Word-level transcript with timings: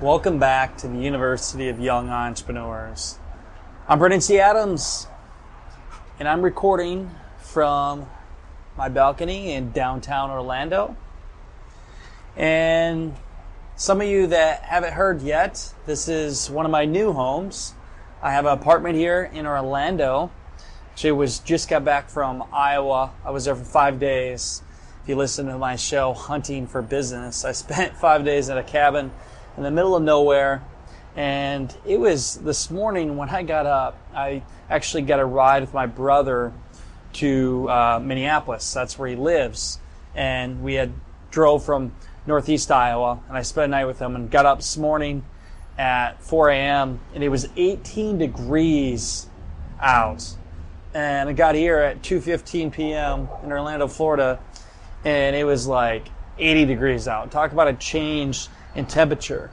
Welcome 0.00 0.38
back 0.38 0.78
to 0.78 0.88
the 0.88 0.96
University 0.96 1.68
of 1.68 1.78
Young 1.78 2.08
Entrepreneurs. 2.08 3.18
I'm 3.86 3.98
Brandon 3.98 4.18
T. 4.18 4.40
Adams, 4.40 5.06
and 6.18 6.26
I'm 6.26 6.40
recording 6.40 7.10
from 7.36 8.06
my 8.78 8.88
balcony 8.88 9.52
in 9.52 9.72
downtown 9.72 10.30
Orlando. 10.30 10.96
And 12.34 13.14
some 13.76 14.00
of 14.00 14.06
you 14.06 14.26
that 14.28 14.62
haven't 14.62 14.94
heard 14.94 15.20
yet, 15.20 15.74
this 15.84 16.08
is 16.08 16.48
one 16.48 16.64
of 16.64 16.72
my 16.72 16.86
new 16.86 17.12
homes. 17.12 17.74
I 18.22 18.30
have 18.32 18.46
an 18.46 18.52
apartment 18.52 18.96
here 18.96 19.30
in 19.30 19.46
Orlando. 19.46 20.30
Actually, 20.92 21.12
was 21.12 21.40
just 21.40 21.68
got 21.68 21.84
back 21.84 22.08
from 22.08 22.42
Iowa. 22.54 23.12
I 23.22 23.32
was 23.32 23.44
there 23.44 23.54
for 23.54 23.64
five 23.64 24.00
days. 24.00 24.62
If 25.02 25.10
you 25.10 25.16
listen 25.16 25.44
to 25.48 25.58
my 25.58 25.76
show, 25.76 26.14
Hunting 26.14 26.66
for 26.66 26.80
Business, 26.80 27.44
I 27.44 27.52
spent 27.52 27.94
five 27.98 28.24
days 28.24 28.48
at 28.48 28.56
a 28.56 28.62
cabin 28.62 29.10
in 29.60 29.64
the 29.64 29.70
middle 29.70 29.94
of 29.94 30.02
nowhere. 30.02 30.64
And 31.14 31.74
it 31.84 32.00
was 32.00 32.36
this 32.36 32.70
morning 32.70 33.18
when 33.18 33.28
I 33.28 33.42
got 33.42 33.66
up, 33.66 33.98
I 34.14 34.42
actually 34.70 35.02
got 35.02 35.20
a 35.20 35.24
ride 35.26 35.60
with 35.60 35.74
my 35.74 35.84
brother 35.84 36.54
to 37.14 37.68
uh, 37.68 38.00
Minneapolis. 38.02 38.72
That's 38.72 38.98
where 38.98 39.06
he 39.06 39.16
lives. 39.16 39.78
And 40.14 40.62
we 40.62 40.74
had 40.74 40.94
drove 41.30 41.62
from 41.62 41.92
northeast 42.26 42.70
Iowa, 42.70 43.20
and 43.28 43.36
I 43.36 43.42
spent 43.42 43.66
a 43.66 43.68
night 43.68 43.84
with 43.84 43.98
him 43.98 44.16
and 44.16 44.30
got 44.30 44.46
up 44.46 44.60
this 44.60 44.78
morning 44.78 45.26
at 45.76 46.22
4 46.22 46.48
a.m. 46.48 47.00
and 47.14 47.22
it 47.22 47.28
was 47.28 47.46
18 47.54 48.16
degrees 48.16 49.28
out. 49.78 50.24
And 50.94 51.28
I 51.28 51.34
got 51.34 51.54
here 51.54 51.80
at 51.80 52.00
2:15 52.00 52.72
p.m. 52.72 53.28
in 53.44 53.52
Orlando, 53.52 53.88
Florida, 53.88 54.40
and 55.04 55.36
it 55.36 55.44
was 55.44 55.66
like 55.66 56.08
80 56.38 56.64
degrees 56.64 57.06
out. 57.06 57.30
Talk 57.30 57.52
about 57.52 57.68
a 57.68 57.74
change 57.74 58.48
in 58.74 58.86
temperature. 58.86 59.50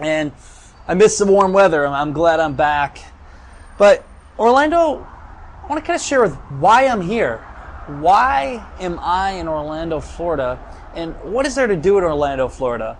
And 0.00 0.32
I 0.88 0.94
miss 0.94 1.18
the 1.18 1.26
warm 1.26 1.52
weather. 1.52 1.86
I'm 1.86 2.12
glad 2.12 2.40
I'm 2.40 2.54
back. 2.54 2.98
But 3.78 4.04
Orlando, 4.38 5.06
I 5.62 5.66
want 5.68 5.82
to 5.82 5.86
kind 5.86 5.96
of 5.96 6.02
share 6.02 6.22
with 6.22 6.34
why 6.58 6.86
I'm 6.86 7.00
here. 7.00 7.38
Why 7.86 8.66
am 8.78 8.98
I 9.00 9.32
in 9.32 9.48
Orlando, 9.48 10.00
Florida? 10.00 10.58
And 10.94 11.14
what 11.22 11.46
is 11.46 11.54
there 11.54 11.66
to 11.66 11.76
do 11.76 11.98
in 11.98 12.04
Orlando, 12.04 12.48
Florida? 12.48 12.98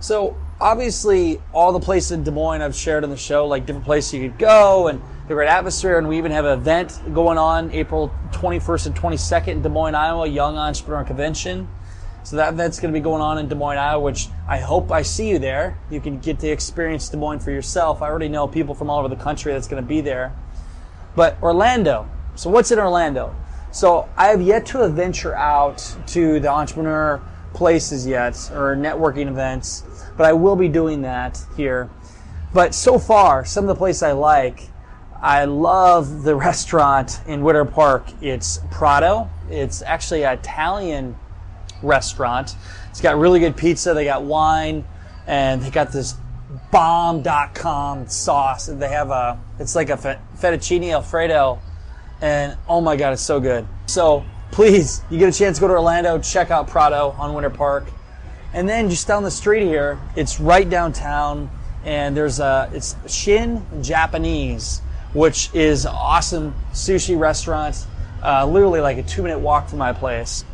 So 0.00 0.36
obviously, 0.60 1.40
all 1.52 1.72
the 1.72 1.80
places 1.80 2.12
in 2.12 2.24
Des 2.24 2.30
Moines 2.30 2.60
I've 2.60 2.74
shared 2.74 3.04
on 3.04 3.10
the 3.10 3.16
show, 3.16 3.46
like 3.46 3.66
different 3.66 3.84
places 3.84 4.14
you 4.14 4.28
could 4.28 4.38
go 4.38 4.88
and 4.88 5.00
the 5.28 5.34
great 5.34 5.48
atmosphere. 5.48 5.98
And 5.98 6.08
we 6.08 6.18
even 6.18 6.32
have 6.32 6.44
an 6.44 6.58
event 6.58 7.00
going 7.14 7.38
on 7.38 7.70
April 7.70 8.12
21st 8.32 8.86
and 8.86 8.96
22nd 8.96 9.48
in 9.48 9.62
Des 9.62 9.68
Moines, 9.68 9.94
Iowa, 9.94 10.26
Young 10.26 10.56
Entrepreneur 10.56 11.04
Convention. 11.04 11.68
So 12.24 12.36
that 12.36 12.52
event's 12.52 12.78
going 12.78 12.94
to 12.94 12.98
be 12.98 13.02
going 13.02 13.20
on 13.20 13.38
in 13.38 13.48
Des 13.48 13.54
Moines, 13.54 13.78
Iowa, 13.78 14.00
which 14.00 14.28
I 14.46 14.58
hope 14.58 14.92
I 14.92 15.02
see 15.02 15.28
you 15.28 15.38
there. 15.38 15.78
You 15.90 16.00
can 16.00 16.20
get 16.20 16.38
to 16.40 16.48
experience 16.48 17.08
Des 17.08 17.16
Moines 17.16 17.40
for 17.40 17.50
yourself. 17.50 18.00
I 18.00 18.08
already 18.08 18.28
know 18.28 18.46
people 18.46 18.74
from 18.74 18.90
all 18.90 19.00
over 19.00 19.08
the 19.08 19.22
country 19.22 19.52
that's 19.52 19.66
going 19.66 19.82
to 19.82 19.88
be 19.88 20.00
there. 20.00 20.32
But 21.16 21.36
Orlando. 21.42 22.08
So 22.36 22.48
what's 22.48 22.70
in 22.70 22.78
Orlando? 22.78 23.34
So 23.72 24.08
I 24.16 24.28
have 24.28 24.40
yet 24.40 24.66
to 24.66 24.86
venture 24.88 25.34
out 25.34 25.96
to 26.08 26.38
the 26.40 26.48
entrepreneur 26.48 27.20
places 27.54 28.06
yet 28.06 28.34
or 28.54 28.76
networking 28.76 29.28
events, 29.28 29.84
but 30.16 30.26
I 30.26 30.32
will 30.32 30.56
be 30.56 30.68
doing 30.68 31.02
that 31.02 31.42
here. 31.56 31.90
But 32.54 32.74
so 32.74 32.98
far, 32.98 33.44
some 33.44 33.64
of 33.64 33.68
the 33.68 33.74
places 33.74 34.02
I 34.02 34.12
like, 34.12 34.68
I 35.20 35.44
love 35.46 36.22
the 36.22 36.34
restaurant 36.48 37.20
in 37.26 37.42
Winter 37.42 37.64
Park. 37.64 38.04
It's 38.20 38.60
Prato. 38.70 39.30
It's 39.50 39.82
actually 39.82 40.24
an 40.24 40.38
Italian 40.38 41.16
restaurant. 41.82 42.56
It's 42.90 43.00
got 43.00 43.16
really 43.16 43.40
good 43.40 43.56
pizza. 43.56 43.94
They 43.94 44.04
got 44.04 44.22
wine, 44.22 44.84
and 45.26 45.62
they 45.62 45.70
got 45.70 45.92
this 45.92 46.14
bomb.com 46.70 48.08
sauce. 48.08 48.66
They 48.66 48.88
have 48.88 49.10
a, 49.10 49.40
it's 49.58 49.74
like 49.74 49.90
a 49.90 49.96
fettuccine 50.36 50.92
alfredo, 50.92 51.60
and 52.20 52.56
oh 52.68 52.80
my 52.80 52.96
god, 52.96 53.12
it's 53.12 53.22
so 53.22 53.40
good. 53.40 53.66
So 53.86 54.24
please, 54.50 55.02
you 55.10 55.18
get 55.18 55.34
a 55.34 55.36
chance 55.36 55.58
to 55.58 55.62
go 55.62 55.68
to 55.68 55.74
Orlando, 55.74 56.18
check 56.18 56.50
out 56.50 56.68
Prato 56.68 57.14
on 57.18 57.34
Winter 57.34 57.50
Park, 57.50 57.86
and 58.52 58.68
then 58.68 58.90
just 58.90 59.08
down 59.08 59.22
the 59.22 59.30
street 59.30 59.64
here, 59.64 59.98
it's 60.14 60.40
right 60.40 60.68
downtown, 60.68 61.50
and 61.84 62.16
there's 62.16 62.38
a, 62.38 62.70
it's 62.72 62.94
Shin 63.06 63.64
Japanese, 63.82 64.80
which 65.14 65.50
is 65.54 65.86
awesome 65.86 66.54
sushi 66.72 67.18
restaurant, 67.18 67.86
uh, 68.22 68.46
literally 68.46 68.80
like 68.80 68.98
a 68.98 69.02
two 69.02 69.22
minute 69.22 69.38
walk 69.38 69.68
from 69.68 69.78
my 69.78 69.92
place. 69.92 70.44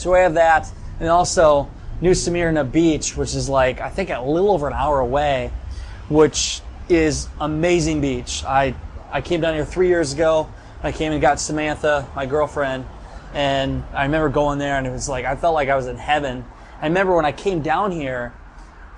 So 0.00 0.10
we 0.12 0.20
have 0.20 0.32
that, 0.32 0.66
and 0.98 1.10
also 1.10 1.68
New 2.00 2.14
Smyrna 2.14 2.64
Beach, 2.64 3.18
which 3.18 3.34
is 3.34 3.50
like 3.50 3.82
I 3.82 3.90
think 3.90 4.08
a 4.08 4.22
little 4.22 4.50
over 4.50 4.66
an 4.66 4.72
hour 4.72 4.98
away, 4.98 5.52
which 6.08 6.62
is 6.88 7.28
amazing 7.38 8.00
beach. 8.00 8.42
I 8.46 8.74
I 9.12 9.20
came 9.20 9.42
down 9.42 9.52
here 9.52 9.66
three 9.66 9.88
years 9.88 10.14
ago. 10.14 10.48
I 10.82 10.90
came 10.90 11.12
and 11.12 11.20
got 11.20 11.38
Samantha, 11.38 12.08
my 12.16 12.24
girlfriend, 12.24 12.86
and 13.34 13.84
I 13.92 14.04
remember 14.04 14.30
going 14.30 14.58
there, 14.58 14.78
and 14.78 14.86
it 14.86 14.90
was 14.90 15.06
like 15.06 15.26
I 15.26 15.36
felt 15.36 15.52
like 15.52 15.68
I 15.68 15.76
was 15.76 15.86
in 15.86 15.98
heaven. 15.98 16.46
I 16.80 16.86
remember 16.86 17.14
when 17.14 17.26
I 17.26 17.32
came 17.32 17.60
down 17.60 17.92
here, 17.92 18.32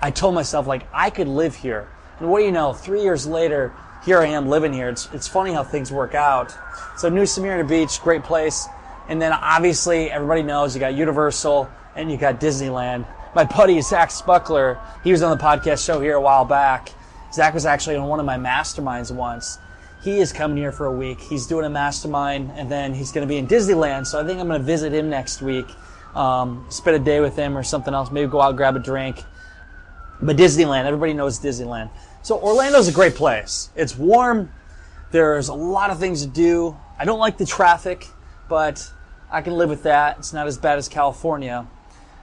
I 0.01 0.09
told 0.09 0.33
myself 0.33 0.67
like 0.67 0.87
I 0.93 1.09
could 1.09 1.27
live 1.27 1.53
here. 1.53 1.89
And 2.21 2.29
what 2.29 2.39
do 2.39 2.45
you 2.45 2.53
know? 2.53 2.71
Three 2.71 3.01
years 3.01 3.27
later, 3.27 3.73
here 4.05 4.19
I 4.19 4.27
am 4.27 4.47
living 4.47 4.71
here. 4.71 4.87
It's 4.87 5.09
it's 5.11 5.27
funny 5.27 5.51
how 5.51 5.65
things 5.65 5.91
work 5.91 6.15
out. 6.15 6.55
So 6.95 7.09
New 7.09 7.25
Smyrna 7.25 7.65
Beach, 7.65 8.01
great 8.01 8.23
place. 8.23 8.69
And 9.07 9.21
then 9.21 9.33
obviously 9.33 10.09
everybody 10.09 10.43
knows 10.43 10.75
you 10.75 10.79
got 10.79 10.93
Universal 10.93 11.69
and 11.95 12.11
you 12.11 12.17
got 12.17 12.39
Disneyland. 12.39 13.05
My 13.35 13.43
buddy 13.43 13.81
Zach 13.81 14.09
Spuckler, 14.09 14.79
he 15.03 15.11
was 15.11 15.23
on 15.23 15.35
the 15.35 15.43
podcast 15.43 15.85
show 15.85 15.99
here 15.99 16.15
a 16.15 16.21
while 16.21 16.45
back. 16.45 16.89
Zach 17.33 17.53
was 17.53 17.65
actually 17.65 17.95
on 17.95 18.07
one 18.07 18.19
of 18.19 18.25
my 18.25 18.37
masterminds 18.37 19.13
once. 19.13 19.57
He 20.03 20.19
is 20.19 20.31
coming 20.31 20.57
here 20.57 20.71
for 20.71 20.85
a 20.85 20.91
week. 20.91 21.19
He's 21.19 21.47
doing 21.47 21.65
a 21.65 21.69
mastermind 21.69 22.51
and 22.55 22.69
then 22.69 22.93
he's 22.93 23.11
going 23.11 23.27
to 23.27 23.31
be 23.31 23.37
in 23.37 23.47
Disneyland. 23.47 24.05
So 24.05 24.21
I 24.21 24.25
think 24.25 24.39
I'm 24.39 24.47
going 24.47 24.59
to 24.59 24.65
visit 24.65 24.93
him 24.93 25.09
next 25.09 25.41
week, 25.41 25.65
um, 26.15 26.65
spend 26.69 26.95
a 26.95 26.99
day 26.99 27.21
with 27.21 27.35
him 27.35 27.57
or 27.57 27.63
something 27.63 27.93
else. 27.93 28.11
Maybe 28.11 28.29
go 28.29 28.41
out 28.41 28.49
and 28.49 28.57
grab 28.57 28.75
a 28.75 28.79
drink. 28.79 29.23
But 30.21 30.37
Disneyland, 30.37 30.85
everybody 30.85 31.13
knows 31.13 31.39
Disneyland. 31.39 31.89
So 32.21 32.39
Orlando's 32.39 32.87
a 32.87 32.93
great 32.93 33.15
place. 33.15 33.69
It's 33.75 33.97
warm. 33.97 34.51
There's 35.11 35.49
a 35.49 35.53
lot 35.53 35.89
of 35.89 35.99
things 35.99 36.21
to 36.21 36.27
do. 36.27 36.77
I 36.97 37.05
don't 37.05 37.19
like 37.19 37.37
the 37.37 37.45
traffic 37.45 38.07
but 38.47 38.91
I 39.31 39.41
can 39.41 39.53
live 39.53 39.69
with 39.69 39.83
that. 39.83 40.19
It's 40.19 40.33
not 40.33 40.47
as 40.47 40.57
bad 40.57 40.77
as 40.77 40.87
California. 40.87 41.67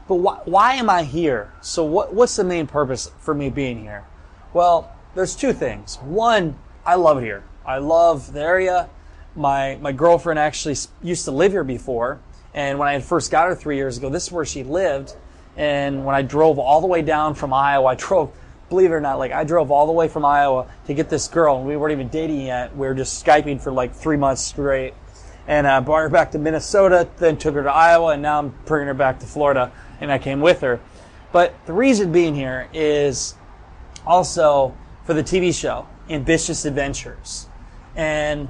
But 0.06 0.16
why, 0.16 0.40
why 0.44 0.74
am 0.74 0.90
I 0.90 1.04
here? 1.04 1.52
So 1.60 1.84
what, 1.84 2.14
what's 2.14 2.36
the 2.36 2.44
main 2.44 2.66
purpose 2.66 3.10
for 3.18 3.34
me 3.34 3.50
being 3.50 3.80
here? 3.80 4.04
Well, 4.52 4.92
there's 5.14 5.34
two 5.36 5.52
things. 5.52 5.96
One, 5.96 6.58
I 6.84 6.94
love 6.94 7.18
it 7.18 7.22
here. 7.22 7.44
I 7.64 7.78
love 7.78 8.32
the 8.32 8.40
area. 8.40 8.88
My, 9.36 9.76
my 9.80 9.92
girlfriend 9.92 10.38
actually 10.38 10.76
used 11.02 11.24
to 11.24 11.30
live 11.30 11.52
here 11.52 11.64
before. 11.64 12.20
And 12.54 12.78
when 12.78 12.88
I 12.88 12.98
first 13.00 13.30
got 13.30 13.48
her 13.48 13.54
three 13.54 13.76
years 13.76 13.98
ago, 13.98 14.08
this 14.08 14.26
is 14.26 14.32
where 14.32 14.44
she 14.44 14.64
lived. 14.64 15.14
And 15.56 16.04
when 16.04 16.14
I 16.14 16.22
drove 16.22 16.58
all 16.58 16.80
the 16.80 16.86
way 16.86 17.02
down 17.02 17.34
from 17.34 17.52
Iowa, 17.52 17.86
I 17.86 17.94
drove, 17.94 18.32
believe 18.68 18.90
it 18.90 18.94
or 18.94 19.00
not, 19.00 19.18
like 19.18 19.32
I 19.32 19.44
drove 19.44 19.70
all 19.70 19.86
the 19.86 19.92
way 19.92 20.08
from 20.08 20.24
Iowa 20.24 20.66
to 20.86 20.94
get 20.94 21.08
this 21.08 21.28
girl, 21.28 21.58
and 21.58 21.66
we 21.66 21.76
weren't 21.76 21.92
even 21.92 22.08
dating 22.08 22.42
yet. 22.42 22.74
We 22.74 22.86
were 22.86 22.94
just 22.94 23.24
Skyping 23.24 23.60
for 23.60 23.70
like 23.70 23.94
three 23.94 24.16
months 24.16 24.42
straight 24.42 24.94
and 25.50 25.66
I 25.66 25.78
uh, 25.78 25.80
brought 25.80 26.02
her 26.02 26.08
back 26.08 26.30
to 26.30 26.38
Minnesota, 26.38 27.08
then 27.18 27.36
took 27.36 27.56
her 27.56 27.64
to 27.64 27.72
Iowa, 27.72 28.12
and 28.12 28.22
now 28.22 28.38
I'm 28.38 28.54
bringing 28.66 28.86
her 28.86 28.94
back 28.94 29.18
to 29.18 29.26
Florida, 29.26 29.72
and 30.00 30.12
I 30.12 30.16
came 30.16 30.40
with 30.40 30.60
her. 30.60 30.78
But 31.32 31.54
the 31.66 31.72
reason 31.72 32.12
being 32.12 32.36
here 32.36 32.68
is 32.72 33.34
also 34.06 34.76
for 35.04 35.12
the 35.12 35.24
TV 35.24 35.52
show, 35.52 35.88
Ambitious 36.08 36.64
Adventures. 36.64 37.48
And 37.96 38.48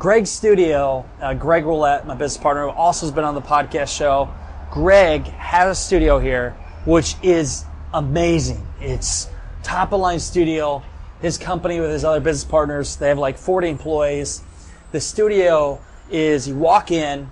Greg's 0.00 0.30
studio, 0.30 1.08
uh, 1.20 1.32
Greg 1.34 1.62
Rollett, 1.62 2.06
my 2.06 2.16
business 2.16 2.42
partner, 2.42 2.64
who 2.64 2.70
also 2.70 3.06
has 3.06 3.14
been 3.14 3.22
on 3.22 3.36
the 3.36 3.40
podcast 3.40 3.96
show, 3.96 4.28
Greg 4.68 5.22
has 5.26 5.78
a 5.78 5.80
studio 5.80 6.18
here, 6.18 6.56
which 6.86 7.14
is 7.22 7.64
amazing. 7.94 8.66
It's 8.80 9.28
top 9.62 9.92
of 9.92 10.00
line 10.00 10.18
studio. 10.18 10.82
His 11.20 11.38
company 11.38 11.78
with 11.78 11.90
his 11.92 12.04
other 12.04 12.18
business 12.18 12.50
partners, 12.50 12.96
they 12.96 13.06
have 13.10 13.18
like 13.18 13.38
40 13.38 13.68
employees. 13.68 14.42
The 14.90 15.00
studio 15.00 15.80
is 16.12 16.46
you 16.46 16.54
walk 16.56 16.90
in 16.90 17.28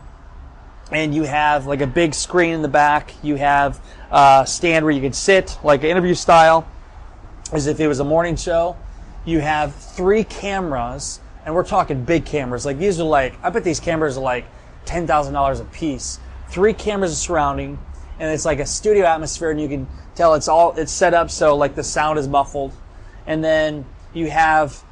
and 0.90 1.14
you 1.14 1.22
have 1.22 1.66
like 1.66 1.80
a 1.80 1.86
big 1.86 2.14
screen 2.14 2.54
in 2.54 2.62
the 2.62 2.68
back. 2.68 3.12
You 3.22 3.36
have 3.36 3.80
a 4.10 4.44
stand 4.46 4.84
where 4.84 4.92
you 4.92 5.00
can 5.00 5.12
sit, 5.12 5.58
like 5.62 5.84
interview 5.84 6.14
style. 6.14 6.66
as 7.52 7.66
if 7.66 7.80
it 7.80 7.88
was 7.88 8.00
a 8.00 8.04
morning 8.04 8.36
show, 8.36 8.76
you 9.24 9.40
have 9.40 9.74
three 9.74 10.24
cameras, 10.24 11.20
and 11.44 11.54
we're 11.54 11.64
talking 11.64 12.04
big 12.04 12.24
cameras. 12.24 12.64
Like 12.64 12.78
these 12.78 13.00
are 13.00 13.04
like, 13.04 13.34
I 13.42 13.50
bet 13.50 13.64
these 13.64 13.80
cameras 13.80 14.16
are 14.16 14.22
like 14.22 14.46
ten 14.84 15.06
thousand 15.06 15.34
dollars 15.34 15.60
a 15.60 15.64
piece. 15.66 16.18
Three 16.48 16.72
cameras 16.72 17.16
surrounding, 17.18 17.78
and 18.18 18.32
it's 18.32 18.44
like 18.44 18.60
a 18.60 18.66
studio 18.66 19.04
atmosphere, 19.06 19.50
and 19.50 19.60
you 19.60 19.68
can 19.68 19.86
tell 20.14 20.34
it's 20.34 20.48
all 20.48 20.74
it's 20.76 20.92
set 20.92 21.14
up 21.14 21.30
so 21.30 21.56
like 21.56 21.74
the 21.74 21.84
sound 21.84 22.18
is 22.18 22.28
muffled, 22.28 22.72
and 23.26 23.44
then 23.44 23.84
you 24.12 24.30
have 24.30 24.82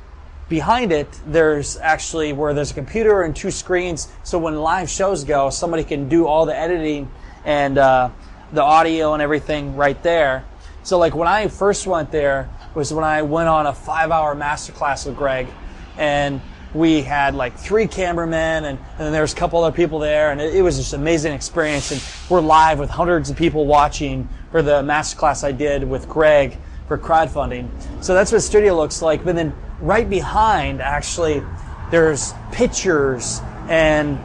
behind 0.48 0.92
it 0.92 1.08
there's 1.26 1.76
actually 1.76 2.32
where 2.32 2.54
there's 2.54 2.70
a 2.70 2.74
computer 2.74 3.22
and 3.22 3.34
two 3.34 3.50
screens, 3.50 4.08
so 4.22 4.38
when 4.38 4.56
live 4.56 4.88
shows 4.88 5.24
go, 5.24 5.50
somebody 5.50 5.84
can 5.84 6.08
do 6.08 6.26
all 6.26 6.46
the 6.46 6.56
editing 6.56 7.10
and 7.44 7.78
uh, 7.78 8.10
the 8.52 8.62
audio 8.62 9.12
and 9.12 9.22
everything 9.22 9.76
right 9.76 10.02
there. 10.02 10.44
So 10.82 10.98
like 10.98 11.14
when 11.14 11.28
I 11.28 11.48
first 11.48 11.86
went 11.86 12.10
there 12.10 12.48
was 12.74 12.92
when 12.92 13.04
I 13.04 13.22
went 13.22 13.48
on 13.48 13.66
a 13.66 13.74
five 13.74 14.10
hour 14.10 14.34
masterclass 14.34 15.06
with 15.06 15.16
Greg 15.16 15.48
and 15.96 16.40
we 16.74 17.02
had 17.02 17.34
like 17.34 17.56
three 17.56 17.86
cameramen 17.86 18.64
and, 18.64 18.78
and 18.78 18.98
then 18.98 19.12
there 19.12 19.22
was 19.22 19.32
a 19.32 19.36
couple 19.36 19.62
other 19.62 19.74
people 19.74 19.98
there 19.98 20.30
and 20.30 20.40
it, 20.40 20.54
it 20.54 20.62
was 20.62 20.76
just 20.76 20.92
an 20.92 21.00
amazing 21.00 21.32
experience 21.32 21.90
and 21.90 22.02
we're 22.30 22.40
live 22.40 22.78
with 22.78 22.90
hundreds 22.90 23.30
of 23.30 23.36
people 23.36 23.66
watching 23.66 24.28
for 24.50 24.62
the 24.62 24.82
masterclass 24.82 25.44
I 25.44 25.52
did 25.52 25.84
with 25.84 26.08
Greg 26.08 26.58
for 26.88 26.98
crowdfunding. 26.98 27.68
So 28.02 28.14
that's 28.14 28.32
what 28.32 28.42
studio 28.42 28.76
looks 28.76 29.02
like. 29.02 29.24
But 29.24 29.36
then 29.36 29.54
right 29.80 30.08
behind 30.08 30.80
actually 30.80 31.42
there's 31.90 32.32
pictures 32.50 33.40
and 33.68 34.18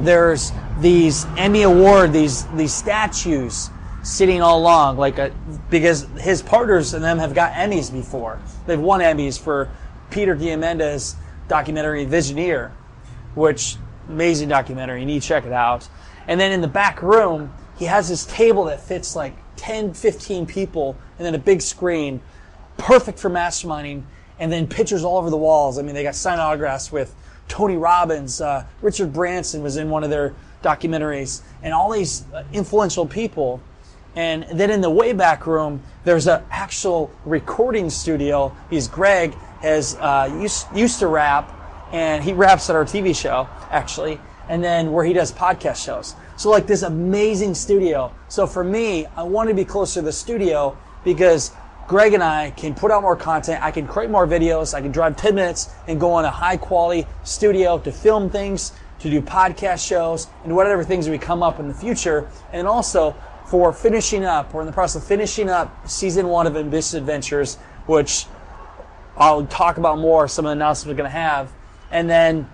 there's 0.00 0.52
these 0.80 1.26
Emmy 1.36 1.62
Award, 1.62 2.12
these 2.12 2.46
these 2.54 2.72
statues 2.72 3.70
sitting 4.02 4.40
all 4.40 4.60
along, 4.60 4.96
like 4.98 5.18
a, 5.18 5.32
because 5.68 6.06
his 6.20 6.40
partners 6.40 6.94
and 6.94 7.02
them 7.02 7.18
have 7.18 7.34
got 7.34 7.52
Emmys 7.52 7.92
before. 7.92 8.40
They've 8.66 8.80
won 8.80 9.00
Emmys 9.00 9.38
for 9.38 9.68
Peter 10.10 10.36
Diamandis' 10.36 11.16
documentary 11.48 12.06
Visioneer, 12.06 12.70
which 13.34 13.76
amazing 14.08 14.48
documentary. 14.48 15.00
You 15.00 15.06
need 15.06 15.22
to 15.22 15.28
check 15.28 15.44
it 15.44 15.52
out. 15.52 15.88
And 16.28 16.38
then 16.40 16.52
in 16.52 16.60
the 16.60 16.68
back 16.68 17.02
room, 17.02 17.52
he 17.78 17.86
has 17.86 18.08
this 18.08 18.24
table 18.26 18.64
that 18.64 18.80
fits 18.80 19.16
like 19.16 19.34
10, 19.56 19.94
15 19.94 20.46
people, 20.46 20.96
and 21.18 21.26
then 21.26 21.34
a 21.34 21.38
big 21.38 21.62
screen, 21.62 22.20
perfect 22.76 23.18
for 23.18 23.30
masterminding, 23.30 24.02
and 24.38 24.52
then 24.52 24.66
pictures 24.66 25.04
all 25.04 25.18
over 25.18 25.30
the 25.30 25.36
walls. 25.36 25.78
I 25.78 25.82
mean, 25.82 25.94
they 25.94 26.02
got 26.02 26.14
signed 26.14 26.40
autographs 26.40 26.92
with 26.92 27.14
Tony 27.48 27.76
Robbins, 27.76 28.40
uh, 28.40 28.64
Richard 28.82 29.12
Branson 29.12 29.62
was 29.62 29.76
in 29.76 29.90
one 29.90 30.04
of 30.04 30.10
their 30.10 30.34
documentaries, 30.62 31.42
and 31.62 31.72
all 31.72 31.90
these 31.90 32.24
uh, 32.32 32.42
influential 32.52 33.06
people. 33.06 33.60
And 34.14 34.46
then 34.52 34.70
in 34.70 34.80
the 34.80 34.90
way 34.90 35.12
back 35.12 35.46
room, 35.46 35.82
there's 36.04 36.26
an 36.26 36.42
actual 36.50 37.10
recording 37.24 37.90
studio. 37.90 38.56
He's 38.70 38.88
Greg 38.88 39.34
has 39.60 39.94
uh, 39.96 40.36
used, 40.40 40.66
used 40.74 40.98
to 41.00 41.06
rap, 41.06 41.52
and 41.92 42.24
he 42.24 42.32
raps 42.32 42.68
at 42.70 42.76
our 42.76 42.84
TV 42.84 43.14
show 43.14 43.48
actually, 43.70 44.18
and 44.48 44.62
then 44.62 44.92
where 44.92 45.04
he 45.04 45.12
does 45.12 45.32
podcast 45.32 45.84
shows. 45.84 46.14
So 46.36 46.50
like 46.50 46.66
this 46.66 46.82
amazing 46.82 47.54
studio. 47.54 48.12
So 48.28 48.46
for 48.46 48.62
me, 48.62 49.06
I 49.16 49.22
want 49.22 49.48
to 49.48 49.54
be 49.54 49.64
closer 49.64 50.00
to 50.00 50.04
the 50.04 50.12
studio 50.12 50.76
because 51.02 51.52
Greg 51.88 52.14
and 52.14 52.22
I 52.22 52.50
can 52.50 52.74
put 52.74 52.90
out 52.90 53.02
more 53.02 53.16
content. 53.16 53.62
I 53.62 53.70
can 53.70 53.86
create 53.86 54.10
more 54.10 54.26
videos. 54.26 54.74
I 54.74 54.82
can 54.82 54.92
drive 54.92 55.16
10 55.16 55.34
minutes 55.34 55.70
and 55.86 55.98
go 55.98 56.12
on 56.12 56.24
a 56.24 56.30
high 56.30 56.56
quality 56.56 57.06
studio 57.24 57.78
to 57.78 57.92
film 57.92 58.28
things, 58.28 58.72
to 58.98 59.08
do 59.08 59.22
podcast 59.22 59.86
shows, 59.86 60.26
and 60.44 60.54
whatever 60.54 60.84
things 60.84 61.08
we 61.08 61.16
come 61.16 61.42
up 61.42 61.58
in 61.58 61.68
the 61.68 61.74
future. 61.74 62.28
And 62.52 62.66
also 62.66 63.14
for 63.46 63.72
finishing 63.72 64.24
up, 64.24 64.52
we're 64.52 64.62
in 64.62 64.66
the 64.66 64.72
process 64.72 65.00
of 65.00 65.08
finishing 65.08 65.48
up 65.48 65.88
season 65.88 66.28
one 66.28 66.46
of 66.46 66.56
Ambitious 66.56 66.94
Adventures, 66.94 67.54
which 67.86 68.26
I'll 69.16 69.46
talk 69.46 69.78
about 69.78 69.98
more, 69.98 70.28
some 70.28 70.44
of 70.44 70.50
the 70.50 70.52
announcements 70.54 70.88
we're 70.88 70.98
going 70.98 71.10
to 71.10 71.16
have. 71.16 71.52
And 71.90 72.10
then 72.10 72.50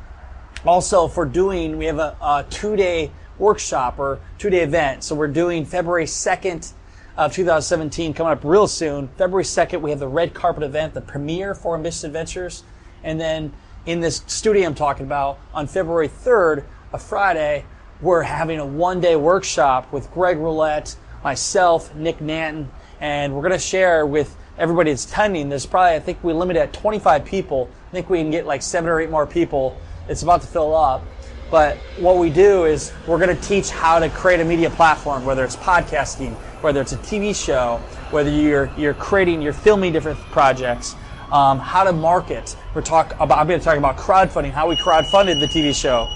also 0.65 1.09
for 1.09 1.25
doing, 1.25 1.79
we 1.79 1.87
have 1.87 1.99
a, 1.99 2.17
a 2.21 2.47
two 2.49 2.77
day 2.77 3.11
workshop 3.43 3.99
or 3.99 4.21
two 4.39 4.49
day 4.49 4.61
event. 4.61 5.05
So 5.05 5.15
we're 5.15 5.29
doing 5.29 5.67
February 5.67 6.07
2nd 6.07 6.73
of 7.17 7.35
2017 7.35 8.15
coming 8.15 8.33
up 8.33 8.45
real 8.45 8.67
soon. 8.67 9.09
February 9.19 9.45
2nd, 9.45 9.83
we 9.83 9.91
have 9.91 9.99
the 9.99 10.09
red 10.09 10.33
carpet 10.33 10.63
event, 10.63 10.95
the 10.95 11.03
premiere 11.03 11.55
for 11.55 11.75
Ambitious 11.75 12.05
Adventures. 12.05 12.63
And 13.03 13.21
then 13.21 13.53
in 13.85 14.01
this 14.01 14.23
studio 14.29 14.67
I'm 14.67 14.75
talking 14.75 15.05
about 15.05 15.39
on 15.53 15.67
February 15.67 16.09
3rd, 16.09 16.65
a 16.93 16.99
Friday, 16.99 17.67
we're 18.01 18.23
having 18.23 18.59
a 18.59 18.67
one 18.67 19.01
day 19.01 19.17
workshop 19.17 19.93
with 19.93 20.11
Greg 20.13 20.39
Rollett, 20.39 20.97
myself, 21.25 21.95
Nick 21.95 22.19
Nanton, 22.19 22.69
and 23.01 23.35
we're 23.35 23.43
going 23.43 23.53
to 23.53 23.59
share 23.59 24.07
with 24.07 24.37
everybody 24.57 24.91
that's 24.91 25.05
attending. 25.05 25.49
There's 25.49 25.67
probably, 25.67 25.97
I 25.97 26.01
think 26.01 26.23
we 26.23 26.33
limit 26.33 26.57
it 26.57 26.61
at 26.61 26.73
25 26.73 27.25
people. 27.25 27.69
I 27.89 27.91
think 27.91 28.09
we 28.09 28.19
can 28.19 28.31
get 28.31 28.47
like 28.47 28.63
seven 28.63 28.89
or 28.89 29.01
eight 29.01 29.11
more 29.11 29.27
people. 29.27 29.77
It's 30.09 30.23
about 30.23 30.43
to 30.43 30.47
fill 30.47 30.75
up. 30.75 31.05
But 31.53 31.77
what 31.99 32.17
we 32.17 32.31
do 32.31 32.65
is 32.65 32.95
we're 33.07 33.19
going 33.19 33.37
to 33.37 33.43
teach 33.43 33.69
how 33.69 33.99
to 33.99 34.09
create 34.09 34.41
a 34.41 34.45
media 34.45 34.71
platform, 34.71 35.27
whether 35.27 35.45
it's 35.45 35.55
podcasting, 35.55 36.33
whether 36.63 36.81
it's 36.81 36.93
a 36.93 36.97
TV 36.97 37.37
show, 37.37 37.77
whether 38.11 38.31
you're 38.31 38.71
you're 38.79 38.95
creating, 38.95 39.43
you're 39.43 39.53
filming 39.53 39.93
different 39.93 40.19
projects, 40.19 40.97
um, 41.31 41.59
how 41.59 41.85
to 41.85 41.93
market. 41.93 42.57
We're 42.75 42.81
talk 42.81 43.13
about. 43.21 43.39
I'm 43.39 43.47
going 43.47 43.61
to 43.61 43.65
talk 43.65 43.77
about 43.77 43.99
crowdfunding, 43.99 44.51
how 44.51 44.67
we 44.67 44.77
crowdfunded 44.77 45.41
the 45.41 45.47
TV 45.47 45.75
show. 45.75 46.09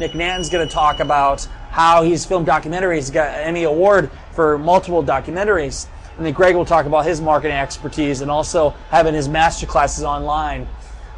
Nick 0.00 0.16
Nanton's 0.16 0.50
going 0.50 0.66
to 0.66 0.74
talk 0.74 0.98
about 0.98 1.44
how 1.70 2.02
he's 2.02 2.26
filmed 2.26 2.48
documentaries. 2.48 2.96
He's 2.96 3.10
got 3.10 3.32
Emmy 3.32 3.62
award 3.62 4.10
for 4.32 4.58
multiple 4.58 5.04
documentaries. 5.04 5.86
And 6.16 6.26
then 6.26 6.32
Greg 6.32 6.56
will 6.56 6.64
talk 6.64 6.86
about 6.86 7.06
his 7.06 7.20
marketing 7.20 7.56
expertise 7.56 8.22
and 8.22 8.30
also 8.30 8.70
having 8.88 9.14
his 9.14 9.28
master 9.28 9.66
classes 9.66 10.02
online. 10.02 10.66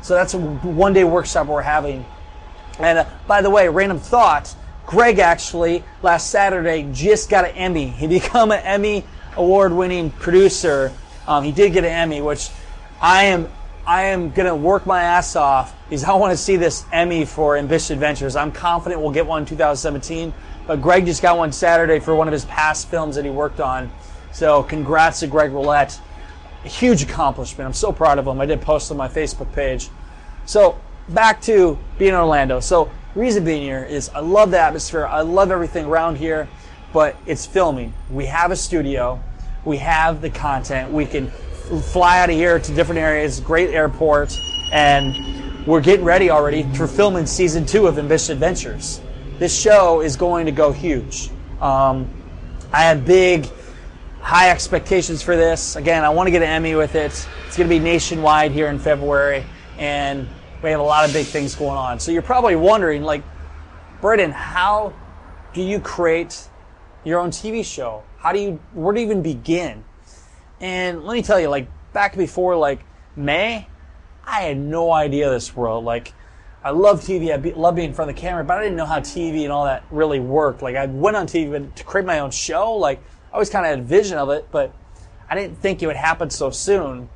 So 0.02 0.12
that's 0.12 0.34
a 0.34 0.38
one 0.38 0.92
day 0.92 1.04
workshop 1.04 1.46
we're 1.46 1.62
having. 1.62 2.04
And 2.78 2.98
uh, 2.98 3.06
by 3.26 3.42
the 3.42 3.50
way, 3.50 3.68
random 3.68 3.98
thought, 3.98 4.54
Greg 4.86 5.18
actually 5.18 5.84
last 6.02 6.30
Saturday 6.30 6.88
just 6.92 7.30
got 7.30 7.44
an 7.44 7.54
Emmy. 7.56 7.88
He 7.88 8.06
became 8.08 8.50
an 8.50 8.60
Emmy 8.60 9.04
award 9.36 9.72
winning 9.72 10.10
producer. 10.10 10.92
Um, 11.26 11.44
he 11.44 11.52
did 11.52 11.72
get 11.72 11.84
an 11.84 11.90
Emmy, 11.90 12.20
which 12.20 12.50
I 13.00 13.24
am 13.24 13.48
I 13.84 14.02
am 14.04 14.30
gonna 14.30 14.54
work 14.54 14.86
my 14.86 15.02
ass 15.02 15.34
off 15.34 15.74
because 15.88 16.04
I 16.04 16.14
want 16.14 16.30
to 16.32 16.36
see 16.36 16.56
this 16.56 16.84
Emmy 16.92 17.24
for 17.24 17.56
Ambitious 17.56 17.90
Adventures. 17.90 18.36
I'm 18.36 18.52
confident 18.52 19.00
we'll 19.00 19.10
get 19.10 19.26
one 19.26 19.42
in 19.42 19.46
2017. 19.46 20.32
But 20.66 20.80
Greg 20.80 21.06
just 21.06 21.22
got 21.22 21.36
one 21.36 21.50
Saturday 21.50 21.98
for 21.98 22.14
one 22.14 22.28
of 22.28 22.32
his 22.32 22.44
past 22.44 22.88
films 22.88 23.16
that 23.16 23.24
he 23.24 23.30
worked 23.30 23.60
on. 23.60 23.90
So 24.30 24.62
congrats 24.62 25.20
to 25.20 25.26
Greg 25.26 25.50
Rollett. 25.50 25.98
A 26.64 26.68
huge 26.68 27.02
accomplishment. 27.02 27.66
I'm 27.66 27.74
so 27.74 27.90
proud 27.92 28.18
of 28.18 28.26
him. 28.26 28.40
I 28.40 28.46
did 28.46 28.60
post 28.60 28.90
on 28.92 28.96
my 28.96 29.08
Facebook 29.08 29.52
page. 29.52 29.88
So 30.46 30.80
back 31.12 31.40
to 31.42 31.78
being 31.98 32.10
in 32.10 32.16
Orlando. 32.16 32.60
So 32.60 32.90
reason 33.14 33.44
being 33.44 33.62
here 33.62 33.84
is 33.84 34.08
I 34.10 34.20
love 34.20 34.50
the 34.50 34.58
atmosphere. 34.58 35.06
I 35.06 35.20
love 35.20 35.50
everything 35.50 35.84
around 35.84 36.16
here, 36.16 36.48
but 36.92 37.16
it's 37.26 37.46
filming. 37.46 37.94
We 38.10 38.26
have 38.26 38.50
a 38.50 38.56
studio. 38.56 39.22
We 39.64 39.76
have 39.78 40.20
the 40.20 40.30
content. 40.30 40.92
We 40.92 41.06
can 41.06 41.30
fly 41.30 42.20
out 42.20 42.30
of 42.30 42.36
here 42.36 42.58
to 42.58 42.74
different 42.74 43.00
areas, 43.00 43.40
great 43.40 43.70
airport, 43.70 44.38
and 44.72 45.66
we're 45.66 45.80
getting 45.80 46.04
ready 46.04 46.30
already 46.30 46.64
for 46.74 46.86
filming 46.86 47.26
season 47.26 47.64
two 47.64 47.86
of 47.86 47.98
Ambitious 47.98 48.30
Adventures. 48.30 49.00
This 49.38 49.56
show 49.58 50.00
is 50.00 50.16
going 50.16 50.46
to 50.46 50.52
go 50.52 50.72
huge. 50.72 51.30
Um, 51.60 52.10
I 52.72 52.82
have 52.82 53.06
big, 53.06 53.48
high 54.20 54.50
expectations 54.50 55.22
for 55.22 55.36
this. 55.36 55.76
Again, 55.76 56.04
I 56.04 56.08
want 56.10 56.26
to 56.26 56.30
get 56.32 56.42
an 56.42 56.48
Emmy 56.48 56.74
with 56.74 56.94
it. 56.94 57.26
It's 57.46 57.56
going 57.56 57.68
to 57.68 57.74
be 57.74 57.78
nationwide 57.78 58.52
here 58.52 58.68
in 58.68 58.78
February, 58.78 59.44
and 59.78 60.28
we 60.62 60.70
have 60.70 60.80
a 60.80 60.84
lot 60.84 61.04
of 61.04 61.12
big 61.12 61.26
things 61.26 61.54
going 61.54 61.76
on. 61.76 61.98
So 61.98 62.12
you're 62.12 62.22
probably 62.22 62.56
wondering, 62.56 63.02
like, 63.02 63.22
Brandon, 64.00 64.30
how 64.30 64.92
do 65.52 65.62
you 65.62 65.80
create 65.80 66.48
your 67.04 67.20
own 67.20 67.30
TV 67.30 67.64
show? 67.64 68.02
How 68.18 68.32
do 68.32 68.38
you, 68.38 68.60
where 68.72 68.94
do 68.94 69.00
you 69.00 69.06
even 69.06 69.22
begin? 69.22 69.84
And 70.60 71.04
let 71.04 71.14
me 71.14 71.22
tell 71.22 71.40
you, 71.40 71.48
like, 71.48 71.68
back 71.92 72.16
before, 72.16 72.56
like, 72.56 72.84
May, 73.16 73.66
I 74.24 74.42
had 74.42 74.56
no 74.56 74.92
idea 74.92 75.28
this 75.30 75.54
world. 75.54 75.84
Like, 75.84 76.14
I 76.64 76.70
love 76.70 77.00
TV. 77.00 77.34
I 77.34 77.36
be, 77.38 77.52
love 77.52 77.74
being 77.74 77.88
in 77.88 77.94
front 77.94 78.10
of 78.10 78.16
the 78.16 78.22
camera, 78.22 78.44
but 78.44 78.58
I 78.58 78.62
didn't 78.62 78.76
know 78.76 78.86
how 78.86 79.00
TV 79.00 79.42
and 79.42 79.52
all 79.52 79.64
that 79.64 79.84
really 79.90 80.20
worked. 80.20 80.62
Like, 80.62 80.76
I 80.76 80.86
went 80.86 81.16
on 81.16 81.26
TV 81.26 81.74
to 81.74 81.84
create 81.84 82.06
my 82.06 82.20
own 82.20 82.30
show. 82.30 82.74
Like, 82.74 83.02
I 83.30 83.34
always 83.34 83.50
kind 83.50 83.66
of 83.66 83.70
had 83.70 83.80
a 83.80 83.82
vision 83.82 84.18
of 84.18 84.30
it, 84.30 84.46
but 84.52 84.72
I 85.28 85.34
didn't 85.34 85.58
think 85.58 85.82
it 85.82 85.86
would 85.86 85.96
happen 85.96 86.30
so 86.30 86.50
soon. 86.50 87.08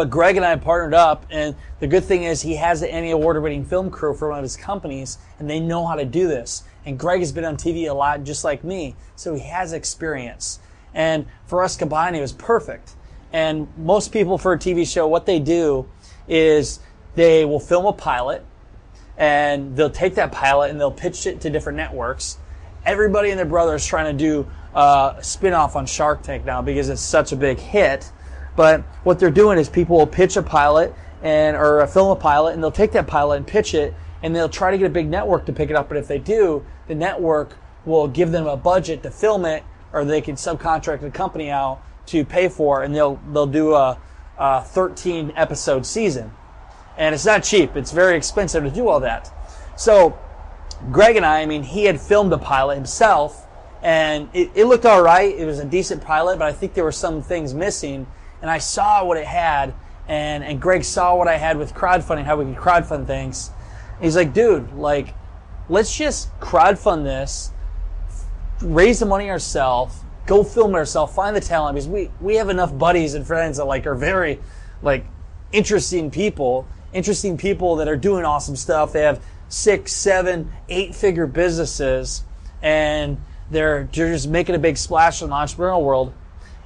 But 0.00 0.08
Greg 0.08 0.38
and 0.38 0.46
I 0.46 0.56
partnered 0.56 0.94
up, 0.94 1.26
and 1.28 1.54
the 1.78 1.86
good 1.86 2.04
thing 2.04 2.24
is 2.24 2.40
he 2.40 2.56
has 2.56 2.80
the 2.80 2.90
Emmy 2.90 3.10
Award 3.10 3.42
winning 3.42 3.66
film 3.66 3.90
crew 3.90 4.14
for 4.14 4.30
one 4.30 4.38
of 4.38 4.42
his 4.42 4.56
companies, 4.56 5.18
and 5.38 5.50
they 5.50 5.60
know 5.60 5.86
how 5.86 5.94
to 5.94 6.06
do 6.06 6.26
this. 6.26 6.62
And 6.86 6.98
Greg 6.98 7.20
has 7.20 7.32
been 7.32 7.44
on 7.44 7.58
TV 7.58 7.86
a 7.86 7.92
lot, 7.92 8.24
just 8.24 8.42
like 8.42 8.64
me, 8.64 8.96
so 9.14 9.34
he 9.34 9.42
has 9.42 9.74
experience. 9.74 10.58
And 10.94 11.26
for 11.44 11.62
us 11.62 11.76
combined, 11.76 12.16
it 12.16 12.22
was 12.22 12.32
perfect. 12.32 12.94
And 13.30 13.68
most 13.76 14.10
people 14.10 14.38
for 14.38 14.54
a 14.54 14.58
TV 14.58 14.90
show, 14.90 15.06
what 15.06 15.26
they 15.26 15.38
do 15.38 15.86
is 16.26 16.80
they 17.14 17.44
will 17.44 17.60
film 17.60 17.84
a 17.84 17.92
pilot, 17.92 18.42
and 19.18 19.76
they'll 19.76 19.90
take 19.90 20.14
that 20.14 20.32
pilot 20.32 20.70
and 20.70 20.80
they'll 20.80 20.90
pitch 20.90 21.26
it 21.26 21.42
to 21.42 21.50
different 21.50 21.76
networks. 21.76 22.38
Everybody 22.86 23.28
and 23.28 23.38
their 23.38 23.44
brother 23.44 23.74
is 23.74 23.84
trying 23.84 24.16
to 24.16 24.24
do 24.24 24.50
uh, 24.74 25.16
a 25.18 25.22
spin 25.22 25.52
off 25.52 25.76
on 25.76 25.84
Shark 25.84 26.22
Tank 26.22 26.46
now 26.46 26.62
because 26.62 26.88
it's 26.88 27.02
such 27.02 27.32
a 27.32 27.36
big 27.36 27.58
hit 27.58 28.10
But 28.60 28.82
what 29.04 29.18
they're 29.18 29.30
doing 29.30 29.56
is 29.56 29.70
people 29.70 29.96
will 29.96 30.06
pitch 30.06 30.36
a 30.36 30.42
pilot 30.42 30.94
and 31.22 31.56
or 31.56 31.86
film 31.86 32.10
a 32.10 32.20
pilot, 32.20 32.52
and 32.52 32.62
they'll 32.62 32.70
take 32.70 32.92
that 32.92 33.06
pilot 33.06 33.36
and 33.36 33.46
pitch 33.46 33.72
it, 33.72 33.94
and 34.22 34.36
they'll 34.36 34.50
try 34.50 34.70
to 34.70 34.76
get 34.76 34.84
a 34.84 34.90
big 34.90 35.08
network 35.08 35.46
to 35.46 35.52
pick 35.54 35.70
it 35.70 35.76
up. 35.76 35.88
But 35.88 35.96
if 35.96 36.06
they 36.06 36.18
do, 36.18 36.62
the 36.86 36.94
network 36.94 37.56
will 37.86 38.06
give 38.06 38.32
them 38.32 38.46
a 38.46 38.58
budget 38.58 39.02
to 39.04 39.10
film 39.10 39.46
it, 39.46 39.64
or 39.94 40.04
they 40.04 40.20
can 40.20 40.34
subcontract 40.34 41.02
a 41.02 41.10
company 41.10 41.48
out 41.48 41.80
to 42.08 42.22
pay 42.22 42.50
for, 42.50 42.82
it, 42.82 42.84
and 42.84 42.94
they'll 42.94 43.18
they'll 43.32 43.46
do 43.46 43.72
a, 43.72 43.98
a 44.36 44.62
13 44.62 45.32
episode 45.36 45.86
season, 45.86 46.30
and 46.98 47.14
it's 47.14 47.24
not 47.24 47.42
cheap. 47.42 47.76
It's 47.76 47.92
very 47.92 48.14
expensive 48.14 48.62
to 48.62 48.70
do 48.70 48.90
all 48.90 49.00
that. 49.00 49.32
So 49.78 50.18
Greg 50.92 51.16
and 51.16 51.24
I, 51.24 51.40
I 51.40 51.46
mean, 51.46 51.62
he 51.62 51.84
had 51.84 51.98
filmed 51.98 52.34
a 52.34 52.38
pilot 52.38 52.74
himself, 52.74 53.46
and 53.82 54.28
it, 54.34 54.50
it 54.54 54.66
looked 54.66 54.84
all 54.84 55.00
right. 55.00 55.34
It 55.34 55.46
was 55.46 55.60
a 55.60 55.64
decent 55.64 56.02
pilot, 56.02 56.38
but 56.38 56.46
I 56.46 56.52
think 56.52 56.74
there 56.74 56.84
were 56.84 56.92
some 56.92 57.22
things 57.22 57.54
missing, 57.54 58.06
and 58.40 58.50
I 58.50 58.58
saw 58.58 59.04
what 59.04 59.16
it 59.16 59.26
had, 59.26 59.74
and 60.08 60.42
and 60.44 60.60
Greg 60.60 60.84
saw 60.84 61.16
what 61.16 61.28
I 61.28 61.36
had 61.36 61.56
with 61.56 61.74
crowdfunding, 61.74 62.24
how 62.24 62.36
we 62.36 62.46
could 62.46 62.62
crowdfund 62.62 63.06
things. 63.06 63.50
He's 64.00 64.16
like, 64.16 64.32
dude, 64.32 64.72
like, 64.74 65.14
let's 65.68 65.94
just 65.96 66.38
crowdfund 66.40 67.04
this, 67.04 67.52
raise 68.60 69.00
the 69.00 69.06
money 69.06 69.30
ourselves, 69.30 70.00
go 70.26 70.42
film 70.42 70.74
it 70.74 70.78
ourselves, 70.78 71.14
find 71.14 71.36
the 71.36 71.40
talent 71.40 71.74
because 71.74 71.88
we 71.88 72.10
we 72.20 72.36
have 72.36 72.48
enough 72.48 72.76
buddies 72.76 73.14
and 73.14 73.26
friends 73.26 73.58
that 73.58 73.64
like 73.66 73.86
are 73.86 73.94
very 73.94 74.40
like 74.82 75.04
interesting 75.52 76.10
people, 76.10 76.66
interesting 76.92 77.36
people 77.36 77.76
that 77.76 77.88
are 77.88 77.96
doing 77.96 78.24
awesome 78.24 78.56
stuff. 78.56 78.92
They 78.92 79.02
have 79.02 79.22
six, 79.48 79.92
seven, 79.92 80.52
eight 80.68 80.94
figure 80.94 81.26
businesses 81.26 82.24
and 82.62 83.20
they're, 83.50 83.88
they're 83.92 84.12
just 84.12 84.28
making 84.28 84.54
a 84.54 84.58
big 84.58 84.76
splash 84.76 85.22
in 85.22 85.30
the 85.30 85.34
entrepreneurial 85.34 85.82
world. 85.82 86.14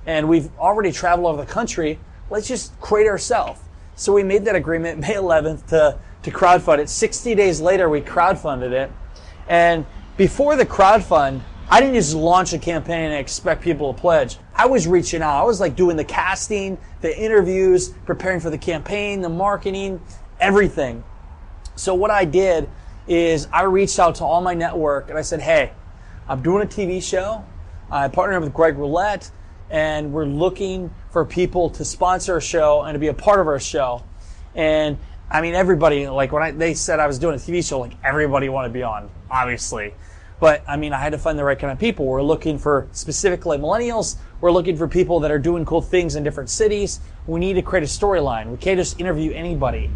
And 0.06 0.28
we've 0.28 0.50
already 0.58 0.92
traveled 0.92 1.26
over 1.26 1.44
the 1.44 1.50
country. 1.50 1.98
Let's 2.30 2.48
just 2.48 2.78
create 2.80 3.08
ourselves. 3.08 3.60
So 3.96 4.12
we 4.12 4.22
made 4.22 4.44
that 4.46 4.56
agreement 4.56 5.00
May 5.00 5.14
11th 5.14 5.66
to, 5.68 5.98
to 6.22 6.30
crowdfund 6.30 6.78
it. 6.78 6.88
60 6.88 7.34
days 7.34 7.60
later, 7.60 7.88
we 7.88 8.00
crowdfunded 8.00 8.72
it. 8.72 8.90
And 9.48 9.86
before 10.16 10.56
the 10.56 10.66
crowdfund, 10.66 11.42
I 11.68 11.80
didn't 11.80 11.94
just 11.94 12.14
launch 12.14 12.52
a 12.52 12.58
campaign 12.58 13.10
and 13.10 13.14
expect 13.14 13.62
people 13.62 13.94
to 13.94 14.00
pledge. 14.00 14.38
I 14.54 14.66
was 14.66 14.86
reaching 14.86 15.22
out. 15.22 15.40
I 15.40 15.44
was 15.44 15.60
like 15.60 15.76
doing 15.76 15.96
the 15.96 16.04
casting, 16.04 16.78
the 17.00 17.18
interviews, 17.18 17.90
preparing 18.04 18.40
for 18.40 18.50
the 18.50 18.58
campaign, 18.58 19.22
the 19.22 19.28
marketing, 19.28 20.00
everything. 20.40 21.02
So 21.76 21.94
what 21.94 22.10
I 22.10 22.24
did 22.24 22.68
is 23.08 23.48
I 23.52 23.62
reached 23.62 23.98
out 23.98 24.16
to 24.16 24.24
all 24.24 24.40
my 24.40 24.54
network 24.54 25.08
and 25.08 25.18
I 25.18 25.22
said, 25.22 25.40
hey, 25.40 25.72
I'm 26.28 26.42
doing 26.42 26.62
a 26.62 26.66
TV 26.66 27.02
show. 27.02 27.44
I 27.90 28.08
partnered 28.08 28.42
with 28.42 28.54
Greg 28.54 28.76
Rollett 28.76 29.30
and 29.70 30.12
we're 30.12 30.26
looking 30.26 30.92
for 31.10 31.24
people 31.24 31.70
to 31.70 31.84
sponsor 31.84 32.36
a 32.36 32.42
show 32.42 32.82
and 32.82 32.94
to 32.94 32.98
be 32.98 33.08
a 33.08 33.14
part 33.14 33.40
of 33.40 33.46
our 33.46 33.60
show. 33.60 34.02
And 34.54 34.98
I 35.30 35.40
mean, 35.40 35.54
everybody, 35.54 36.08
like 36.08 36.32
when 36.32 36.42
I, 36.42 36.50
they 36.50 36.74
said 36.74 37.00
I 37.00 37.06
was 37.06 37.18
doing 37.18 37.34
a 37.34 37.38
TV 37.38 37.66
show, 37.66 37.80
like 37.80 37.94
everybody 38.04 38.48
wanted 38.48 38.68
to 38.68 38.74
be 38.74 38.82
on, 38.82 39.10
obviously. 39.30 39.94
But 40.40 40.62
I 40.68 40.76
mean, 40.76 40.92
I 40.92 40.98
had 40.98 41.12
to 41.12 41.18
find 41.18 41.38
the 41.38 41.44
right 41.44 41.58
kind 41.58 41.72
of 41.72 41.78
people. 41.78 42.06
We're 42.06 42.22
looking 42.22 42.58
for 42.58 42.88
specifically 42.92 43.56
millennials. 43.56 44.16
We're 44.40 44.52
looking 44.52 44.76
for 44.76 44.86
people 44.86 45.20
that 45.20 45.30
are 45.30 45.38
doing 45.38 45.64
cool 45.64 45.80
things 45.80 46.16
in 46.16 46.22
different 46.22 46.50
cities. 46.50 47.00
We 47.26 47.40
need 47.40 47.54
to 47.54 47.62
create 47.62 47.82
a 47.82 47.86
storyline. 47.86 48.50
We 48.50 48.58
can't 48.58 48.78
just 48.78 49.00
interview 49.00 49.32
anybody. 49.32 49.90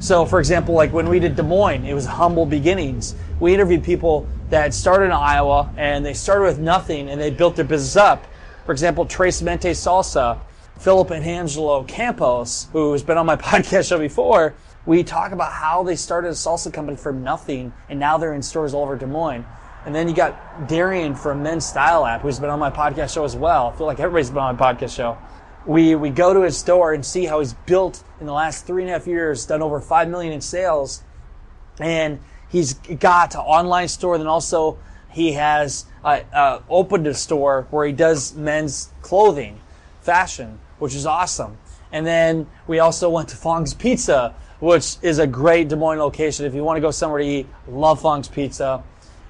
So, 0.00 0.24
for 0.24 0.38
example, 0.38 0.74
like 0.74 0.92
when 0.92 1.08
we 1.08 1.18
did 1.18 1.36
Des 1.36 1.42
Moines, 1.42 1.84
it 1.84 1.94
was 1.94 2.06
humble 2.06 2.46
beginnings. 2.46 3.14
We 3.40 3.52
interviewed 3.52 3.82
people 3.84 4.26
that 4.48 4.72
started 4.72 5.06
in 5.06 5.12
Iowa 5.12 5.72
and 5.76 6.04
they 6.04 6.14
started 6.14 6.44
with 6.44 6.58
nothing 6.58 7.08
and 7.08 7.20
they 7.20 7.30
built 7.30 7.56
their 7.56 7.64
business 7.64 7.96
up. 7.96 8.24
For 8.68 8.72
example, 8.72 9.06
Tres 9.06 9.40
Mente 9.40 9.70
Salsa, 9.70 10.40
Philip 10.78 11.10
and 11.12 11.24
Angelo 11.24 11.84
Campos, 11.84 12.68
who 12.72 12.92
has 12.92 13.02
been 13.02 13.16
on 13.16 13.24
my 13.24 13.36
podcast 13.50 13.88
show 13.88 13.98
before, 13.98 14.52
we 14.84 15.02
talk 15.02 15.32
about 15.32 15.52
how 15.52 15.82
they 15.82 15.96
started 15.96 16.28
a 16.28 16.32
salsa 16.32 16.70
company 16.70 16.98
from 16.98 17.24
nothing 17.24 17.72
and 17.88 17.98
now 17.98 18.18
they're 18.18 18.34
in 18.34 18.42
stores 18.42 18.74
all 18.74 18.82
over 18.82 18.94
Des 18.94 19.06
Moines. 19.06 19.46
And 19.86 19.94
then 19.94 20.06
you 20.06 20.14
got 20.14 20.68
Darian 20.68 21.14
from 21.14 21.42
Men's 21.42 21.64
Style 21.64 22.02
Lab, 22.02 22.20
who's 22.20 22.38
been 22.38 22.50
on 22.50 22.58
my 22.58 22.70
podcast 22.70 23.14
show 23.14 23.24
as 23.24 23.34
well. 23.34 23.68
I 23.68 23.78
feel 23.78 23.86
like 23.86 24.00
everybody's 24.00 24.28
been 24.28 24.40
on 24.40 24.58
my 24.58 24.74
podcast 24.74 24.94
show 24.94 25.16
we, 25.64 25.94
we 25.94 26.10
go 26.10 26.34
to 26.34 26.42
his 26.42 26.58
store 26.58 26.92
and 26.92 27.04
see 27.04 27.24
how 27.24 27.38
he's 27.38 27.54
built 27.54 28.04
in 28.20 28.26
the 28.26 28.34
last 28.34 28.66
three 28.66 28.82
and 28.82 28.90
a 28.90 28.92
half 28.92 29.06
years, 29.06 29.46
done 29.46 29.62
over 29.62 29.80
five 29.80 30.10
million 30.10 30.34
in 30.34 30.42
sales, 30.42 31.02
and 31.80 32.20
he's 32.50 32.74
got 32.74 33.34
an 33.34 33.40
online 33.40 33.88
store. 33.88 34.18
Then 34.18 34.26
also 34.26 34.78
he 35.10 35.32
has 35.32 35.86
uh, 36.04 36.20
uh, 36.32 36.60
opened 36.68 37.06
a 37.06 37.14
store 37.14 37.66
where 37.70 37.86
he 37.86 37.92
does 37.92 38.34
men's 38.34 38.90
clothing, 39.02 39.60
fashion, 40.00 40.58
which 40.78 40.94
is 40.94 41.06
awesome. 41.06 41.58
And 41.90 42.06
then 42.06 42.46
we 42.66 42.78
also 42.78 43.08
went 43.08 43.28
to 43.30 43.36
Fong's 43.36 43.74
Pizza, 43.74 44.34
which 44.60 44.96
is 45.02 45.18
a 45.18 45.26
great 45.26 45.68
Des 45.68 45.76
Moines 45.76 45.98
location. 45.98 46.44
If 46.44 46.54
you 46.54 46.62
want 46.64 46.76
to 46.76 46.80
go 46.80 46.90
somewhere 46.90 47.20
to 47.20 47.26
eat, 47.26 47.46
love 47.66 48.00
Fong's 48.00 48.28
Pizza. 48.28 48.82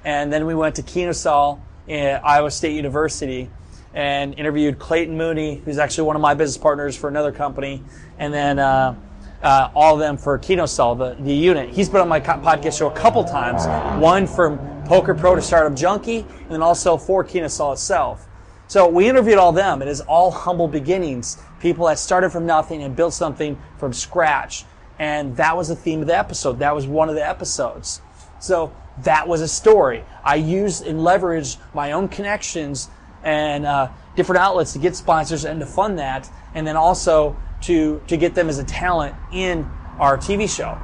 And 0.05 0.33
then 0.33 0.47
we 0.47 0.55
went 0.55 0.75
to 0.77 0.83
Kinosol 0.83 1.61
at 1.89 2.25
Iowa 2.25 2.51
State 2.51 2.75
University 2.75 3.51
and 3.95 4.39
interviewed 4.39 4.79
Clayton 4.79 5.17
Mooney, 5.17 5.63
who's 5.65 5.79
actually 5.79 6.07
one 6.07 6.17
of 6.17 6.23
my 6.23 6.35
business 6.35 6.59
partners 6.59 6.97
for 6.97 7.09
another 7.09 7.33
company, 7.33 7.83
and 8.19 8.33
then 8.33 8.59
uh, 8.59 8.95
uh, 9.43 9.71
all 9.75 9.95
of 9.95 10.01
them 10.01 10.17
for 10.17 10.39
Kinosol, 10.39 10.99
the, 10.99 11.23
the 11.23 11.33
unit. 11.33 11.71
He's 11.71 11.89
been 11.89 12.01
on 12.01 12.09
my 12.09 12.21
podcast 12.21 12.79
show 12.79 12.91
a 12.91 12.95
couple 12.95 13.25
times, 13.25 13.67
one 14.01 14.27
from 14.27 14.59
Poker 14.89 15.15
Pro 15.15 15.35
to 15.35 15.43
Startup 15.43 15.77
Junkie, 15.77 16.21
and 16.21 16.51
then 16.51 16.63
also 16.63 16.97
for 16.97 17.23
Kinosol 17.23 17.75
itself. 17.75 18.27
So 18.69 18.89
we 18.89 19.07
interviewed 19.07 19.37
all 19.37 19.53
them. 19.53 19.83
It 19.83 19.89
is 19.89 20.01
all 20.01 20.31
humble 20.31 20.67
beginnings, 20.67 21.37
people 21.61 21.87
that 21.89 21.99
started 21.99 22.31
from 22.31 22.47
nothing 22.47 22.83
and 22.83 22.97
built 22.97 23.13
something 23.13 23.59
from 23.77 23.93
scratch. 23.93 24.65
And 24.99 25.37
that 25.37 25.59
was 25.59 25.69
the 25.69 25.77
theme 25.77 26.01
of 26.01 26.07
the 26.07 26.17
episode. 26.17 26.61
That 26.61 26.75
was 26.75 26.87
one 26.87 27.11
of 27.11 27.15
the 27.15 27.27
episodes. 27.27 28.01
So 28.41 28.75
that 29.03 29.29
was 29.29 29.43
a 29.43 29.49
story. 29.49 30.05
I 30.25 30.37
used 30.37 30.87
and 30.87 31.01
leveraged 31.01 31.59
my 31.75 31.93
own 31.93 32.09
connections 32.09 32.89
and 33.23 33.67
uh, 33.67 33.91
different 34.17 34.41
outlets 34.41 34.73
to 34.73 34.79
get 34.79 34.97
sponsors 34.97 35.45
and 35.45 35.61
to 35.61 35.67
fund 35.67 35.99
that, 35.99 36.31
and 36.55 36.67
then 36.67 36.77
also 36.77 37.37
to 37.63 38.01
to 38.07 38.17
get 38.17 38.35
them 38.35 38.49
as 38.49 38.59
a 38.59 38.65
talent 38.65 39.15
in 39.33 39.69
our 39.99 40.17
TV 40.17 40.49
show. 40.49 40.79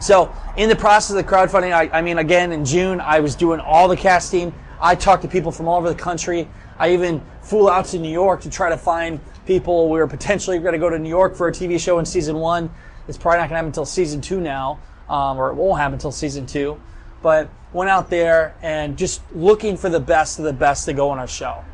So 0.00 0.32
in 0.56 0.68
the 0.68 0.76
process 0.76 1.10
of 1.10 1.16
the 1.16 1.24
crowdfunding, 1.24 1.72
I, 1.72 1.98
I 1.98 2.02
mean, 2.02 2.18
again 2.18 2.52
in 2.52 2.64
June, 2.64 3.00
I 3.00 3.20
was 3.20 3.34
doing 3.34 3.60
all 3.60 3.88
the 3.88 3.96
casting. 3.96 4.54
I 4.80 4.94
talked 4.94 5.22
to 5.22 5.28
people 5.28 5.50
from 5.50 5.68
all 5.68 5.78
over 5.78 5.88
the 5.88 5.94
country. 5.94 6.48
I 6.78 6.92
even 6.92 7.20
flew 7.42 7.68
out 7.68 7.86
to 7.86 7.98
New 7.98 8.12
York 8.12 8.40
to 8.42 8.50
try 8.50 8.68
to 8.68 8.76
find 8.76 9.20
people. 9.46 9.88
We 9.88 9.98
were 9.98 10.06
potentially 10.06 10.58
going 10.58 10.74
to 10.74 10.78
go 10.78 10.88
to 10.88 10.98
New 10.98 11.08
York 11.08 11.34
for 11.34 11.48
a 11.48 11.52
TV 11.52 11.80
show 11.80 11.98
in 11.98 12.04
season 12.04 12.36
one. 12.36 12.70
It's 13.08 13.18
probably 13.18 13.38
not 13.38 13.42
going 13.44 13.50
to 13.50 13.56
happen 13.56 13.68
until 13.68 13.86
season 13.86 14.20
two 14.20 14.40
now, 14.40 14.78
um, 15.08 15.38
or 15.38 15.50
it 15.50 15.54
won't 15.54 15.80
happen 15.80 15.94
until 15.94 16.12
season 16.12 16.46
two 16.46 16.80
but 17.22 17.48
went 17.72 17.90
out 17.90 18.10
there 18.10 18.54
and 18.62 18.96
just 18.96 19.20
looking 19.34 19.76
for 19.76 19.88
the 19.88 20.00
best 20.00 20.38
of 20.38 20.44
the 20.44 20.52
best 20.52 20.84
to 20.86 20.92
go 20.92 21.10
on 21.10 21.18
our 21.18 21.28
show. 21.28 21.64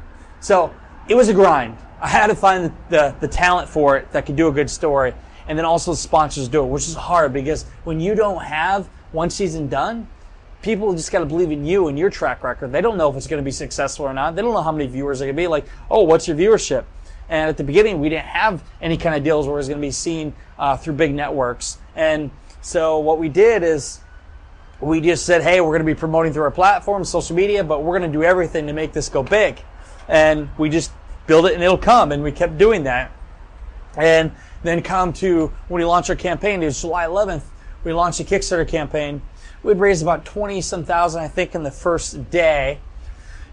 So 0.40 0.74
it 1.08 1.14
was 1.14 1.28
a 1.28 1.34
grind. 1.34 1.76
I 2.00 2.08
had 2.08 2.26
to 2.28 2.34
find 2.34 2.74
the, 2.90 3.14
the 3.20 3.28
talent 3.28 3.68
for 3.68 3.96
it 3.96 4.10
that 4.12 4.26
could 4.26 4.36
do 4.36 4.48
a 4.48 4.52
good 4.52 4.68
story, 4.68 5.14
and 5.48 5.58
then 5.58 5.64
also 5.64 5.94
sponsors 5.94 6.48
do 6.48 6.62
it, 6.62 6.66
which 6.66 6.88
is 6.88 6.94
hard 6.94 7.32
because 7.32 7.64
when 7.84 8.00
you 8.00 8.14
don't 8.14 8.42
have 8.42 8.86
one 9.12 9.30
season 9.30 9.68
done, 9.68 10.08
people 10.62 10.92
just 10.94 11.12
got 11.12 11.20
to 11.20 11.26
believe 11.26 11.50
in 11.50 11.64
you 11.64 11.88
and 11.88 11.98
your 11.98 12.10
track 12.10 12.42
record. 12.42 12.72
They 12.72 12.80
don't 12.80 12.96
know 12.96 13.10
if 13.10 13.16
it's 13.16 13.26
going 13.26 13.42
to 13.42 13.44
be 13.44 13.50
successful 13.50 14.06
or 14.06 14.14
not. 14.14 14.34
They 14.34 14.42
don't 14.42 14.54
know 14.54 14.62
how 14.62 14.72
many 14.72 14.86
viewers 14.86 15.20
are 15.20 15.26
going 15.26 15.36
to 15.36 15.42
be. 15.42 15.46
Like, 15.46 15.66
oh, 15.90 16.02
what's 16.02 16.26
your 16.26 16.36
viewership? 16.36 16.84
And 17.28 17.48
at 17.48 17.56
the 17.56 17.64
beginning, 17.64 18.00
we 18.00 18.08
didn't 18.08 18.26
have 18.26 18.64
any 18.80 18.96
kind 18.96 19.14
of 19.14 19.22
deals 19.22 19.46
where 19.46 19.56
it 19.56 19.58
was 19.58 19.68
going 19.68 19.80
to 19.80 19.86
be 19.86 19.90
seen 19.90 20.34
uh, 20.58 20.76
through 20.76 20.94
big 20.94 21.14
networks. 21.14 21.78
And 21.94 22.30
so 22.60 22.98
what 22.98 23.18
we 23.18 23.28
did 23.28 23.62
is 23.62 24.00
we 24.80 25.00
just 25.00 25.26
said, 25.26 25.42
hey, 25.42 25.60
we're 25.60 25.68
going 25.68 25.80
to 25.80 25.86
be 25.86 25.94
promoting 25.94 26.32
through 26.32 26.44
our 26.44 26.50
platform, 26.50 27.04
social 27.04 27.36
media, 27.36 27.62
but 27.62 27.82
we're 27.82 27.98
going 27.98 28.10
to 28.10 28.18
do 28.18 28.24
everything 28.24 28.66
to 28.66 28.72
make 28.72 28.92
this 28.92 29.08
go 29.08 29.22
big. 29.22 29.62
And 30.08 30.48
we 30.58 30.68
just 30.68 30.92
build 31.26 31.46
it 31.46 31.54
and 31.54 31.62
it'll 31.62 31.78
come. 31.78 32.12
And 32.12 32.22
we 32.22 32.32
kept 32.32 32.58
doing 32.58 32.84
that. 32.84 33.10
And 33.96 34.32
then 34.64 34.82
come 34.82 35.12
to 35.14 35.52
when 35.68 35.80
we 35.80 35.84
launched 35.84 36.10
our 36.10 36.16
campaign, 36.16 36.62
it 36.62 36.66
was 36.66 36.80
July 36.80 37.06
11th, 37.06 37.42
we 37.84 37.92
launched 37.92 38.20
a 38.20 38.24
Kickstarter 38.24 38.66
campaign. 38.66 39.22
We'd 39.62 39.78
raised 39.78 40.02
about 40.02 40.24
20 40.24 40.60
some 40.60 40.84
thousand, 40.84 41.22
I 41.22 41.28
think, 41.28 41.54
in 41.54 41.62
the 41.62 41.70
first 41.70 42.30
day. 42.30 42.80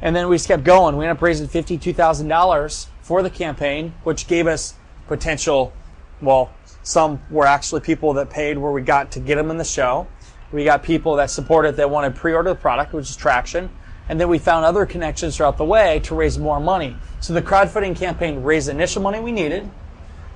And 0.01 0.15
then 0.15 0.29
we 0.29 0.35
just 0.35 0.47
kept 0.47 0.63
going. 0.63 0.97
We 0.97 1.05
ended 1.05 1.17
up 1.17 1.21
raising 1.21 1.47
$52,000 1.47 2.87
for 3.01 3.21
the 3.21 3.29
campaign, 3.29 3.93
which 4.03 4.27
gave 4.27 4.47
us 4.47 4.73
potential, 5.07 5.73
well, 6.21 6.51
some 6.83 7.21
were 7.29 7.45
actually 7.45 7.81
people 7.81 8.13
that 8.13 8.29
paid 8.29 8.57
where 8.57 8.71
we 8.71 8.81
got 8.81 9.11
to 9.11 9.19
get 9.19 9.35
them 9.35 9.51
in 9.51 9.57
the 9.57 9.63
show. 9.63 10.07
We 10.51 10.63
got 10.63 10.81
people 10.83 11.15
that 11.17 11.29
supported 11.29 11.75
that 11.77 11.89
wanted 11.89 12.15
pre-order 12.15 12.49
the 12.49 12.55
product, 12.55 12.93
which 12.93 13.09
is 13.09 13.15
traction. 13.15 13.69
And 14.09 14.19
then 14.19 14.27
we 14.27 14.39
found 14.39 14.65
other 14.65 14.85
connections 14.85 15.37
throughout 15.37 15.57
the 15.57 15.65
way 15.65 15.99
to 16.01 16.15
raise 16.15 16.37
more 16.37 16.59
money. 16.59 16.97
So 17.19 17.33
the 17.33 17.41
crowdfunding 17.41 17.95
campaign 17.95 18.43
raised 18.43 18.67
the 18.67 18.71
initial 18.71 19.01
money 19.01 19.19
we 19.19 19.31
needed. 19.31 19.69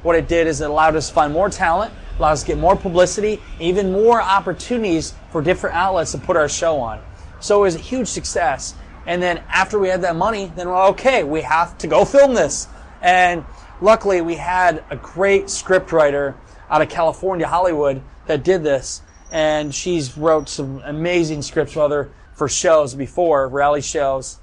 What 0.06 0.16
it 0.16 0.28
did 0.28 0.46
is 0.46 0.62
it 0.62 0.70
allowed 0.70 0.96
us 0.96 1.08
to 1.08 1.16
find 1.16 1.34
more 1.34 1.50
talent, 1.50 1.92
allowed 2.20 2.34
us 2.34 2.42
to 2.42 2.48
get 2.50 2.60
more 2.60 2.76
publicity, 2.76 3.42
even 3.60 3.92
more 3.92 4.22
opportunities 4.22 5.16
for 5.32 5.42
different 5.42 5.76
outlets 5.76 6.12
to 6.12 6.20
put 6.20 6.38
our 6.38 6.48
show 6.48 6.78
on. 6.78 7.02
So 7.40 7.58
it 7.58 7.62
was 7.64 7.76
a 7.76 7.80
huge 7.80 8.08
success. 8.08 8.76
And 9.08 9.20
then 9.20 9.42
after 9.50 9.80
we 9.80 9.88
had 9.88 10.04
that 10.04 10.16
money, 10.16 10.52
then 10.56 10.70
we're 10.70 10.90
okay, 10.90 11.24
we 11.24 11.42
have 11.42 11.76
to 11.80 11.88
go 11.88 12.06
film 12.06 12.36
this. 12.36 12.68
And 13.02 13.46
luckily 13.82 14.22
we 14.22 14.36
had 14.36 14.84
a 14.92 14.96
great 14.96 15.50
script 15.50 15.92
writer 15.92 16.36
out 16.70 16.84
of 16.84 16.90
California, 16.90 17.48
Hollywood, 17.48 18.04
that 18.28 18.44
did 18.44 18.64
this, 18.64 19.02
and 19.32 19.74
she's 19.74 20.16
wrote 20.16 20.50
some 20.50 20.84
amazing 20.86 21.42
scripts, 21.42 21.76
whether 21.76 22.12
for 22.36 22.48
shows 22.48 22.94
before 22.94 23.48
reality 23.48 23.82
shows, 23.82 24.40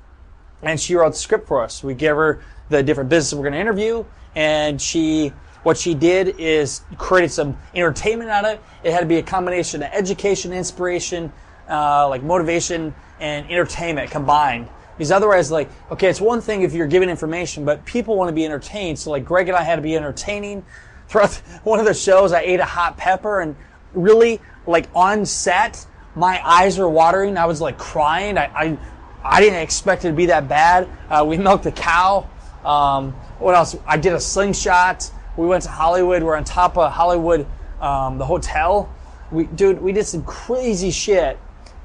and 0.60 0.80
she 0.80 0.96
wrote 0.96 1.10
the 1.10 1.18
script 1.18 1.46
for 1.46 1.62
us. 1.62 1.84
We 1.84 1.94
gave 1.94 2.16
her 2.16 2.42
the 2.68 2.82
different 2.82 3.10
businesses 3.10 3.36
we're 3.36 3.44
going 3.44 3.54
to 3.54 3.60
interview, 3.60 4.04
and 4.34 4.82
she 4.82 5.32
what 5.62 5.76
she 5.76 5.94
did 5.94 6.36
is 6.38 6.82
created 6.98 7.30
some 7.30 7.56
entertainment 7.74 8.30
out 8.30 8.44
of 8.44 8.54
it. 8.54 8.60
It 8.82 8.92
had 8.92 9.00
to 9.00 9.06
be 9.06 9.18
a 9.18 9.22
combination 9.22 9.82
of 9.82 9.90
education, 9.92 10.52
inspiration, 10.52 11.32
uh, 11.68 12.08
like 12.08 12.22
motivation, 12.22 12.94
and 13.20 13.48
entertainment 13.50 14.10
combined. 14.10 14.68
Because 14.96 15.12
otherwise, 15.12 15.50
like, 15.50 15.70
okay, 15.90 16.08
it's 16.08 16.20
one 16.20 16.40
thing 16.40 16.62
if 16.62 16.72
you're 16.74 16.86
giving 16.86 17.08
information, 17.08 17.64
but 17.64 17.84
people 17.86 18.16
want 18.16 18.28
to 18.28 18.34
be 18.34 18.44
entertained. 18.44 18.98
So, 18.98 19.10
like, 19.10 19.24
Greg 19.24 19.48
and 19.48 19.56
I 19.56 19.62
had 19.62 19.76
to 19.76 19.82
be 19.82 19.96
entertaining. 19.96 20.64
Throughout 21.08 21.34
one 21.64 21.80
of 21.80 21.86
the 21.86 21.94
shows, 21.94 22.32
I 22.32 22.40
ate 22.40 22.60
a 22.60 22.64
hot 22.64 22.96
pepper 22.96 23.40
and 23.40 23.56
really, 23.94 24.40
like, 24.66 24.88
on 24.94 25.24
set, 25.24 25.86
my 26.14 26.40
eyes 26.46 26.78
were 26.78 26.88
watering. 26.88 27.36
I 27.38 27.46
was 27.46 27.60
like 27.60 27.78
crying. 27.78 28.36
I, 28.36 28.44
I, 28.54 28.78
I 29.24 29.40
didn't 29.40 29.60
expect 29.60 30.04
it 30.04 30.08
to 30.08 30.14
be 30.14 30.26
that 30.26 30.48
bad. 30.48 30.88
Uh, 31.08 31.24
we 31.26 31.38
milked 31.38 31.66
a 31.66 31.72
cow. 31.72 32.28
Um, 32.64 33.12
what 33.38 33.54
else? 33.54 33.76
I 33.86 33.96
did 33.96 34.12
a 34.12 34.20
slingshot. 34.20 35.10
We 35.36 35.46
went 35.46 35.62
to 35.64 35.70
Hollywood. 35.70 36.22
We're 36.22 36.36
on 36.36 36.44
top 36.44 36.76
of 36.76 36.92
Hollywood, 36.92 37.46
um, 37.80 38.18
the 38.18 38.26
hotel. 38.26 38.92
We, 39.30 39.44
dude, 39.44 39.80
we 39.80 39.92
did 39.92 40.06
some 40.06 40.24
crazy 40.24 40.90
shit, 40.90 41.38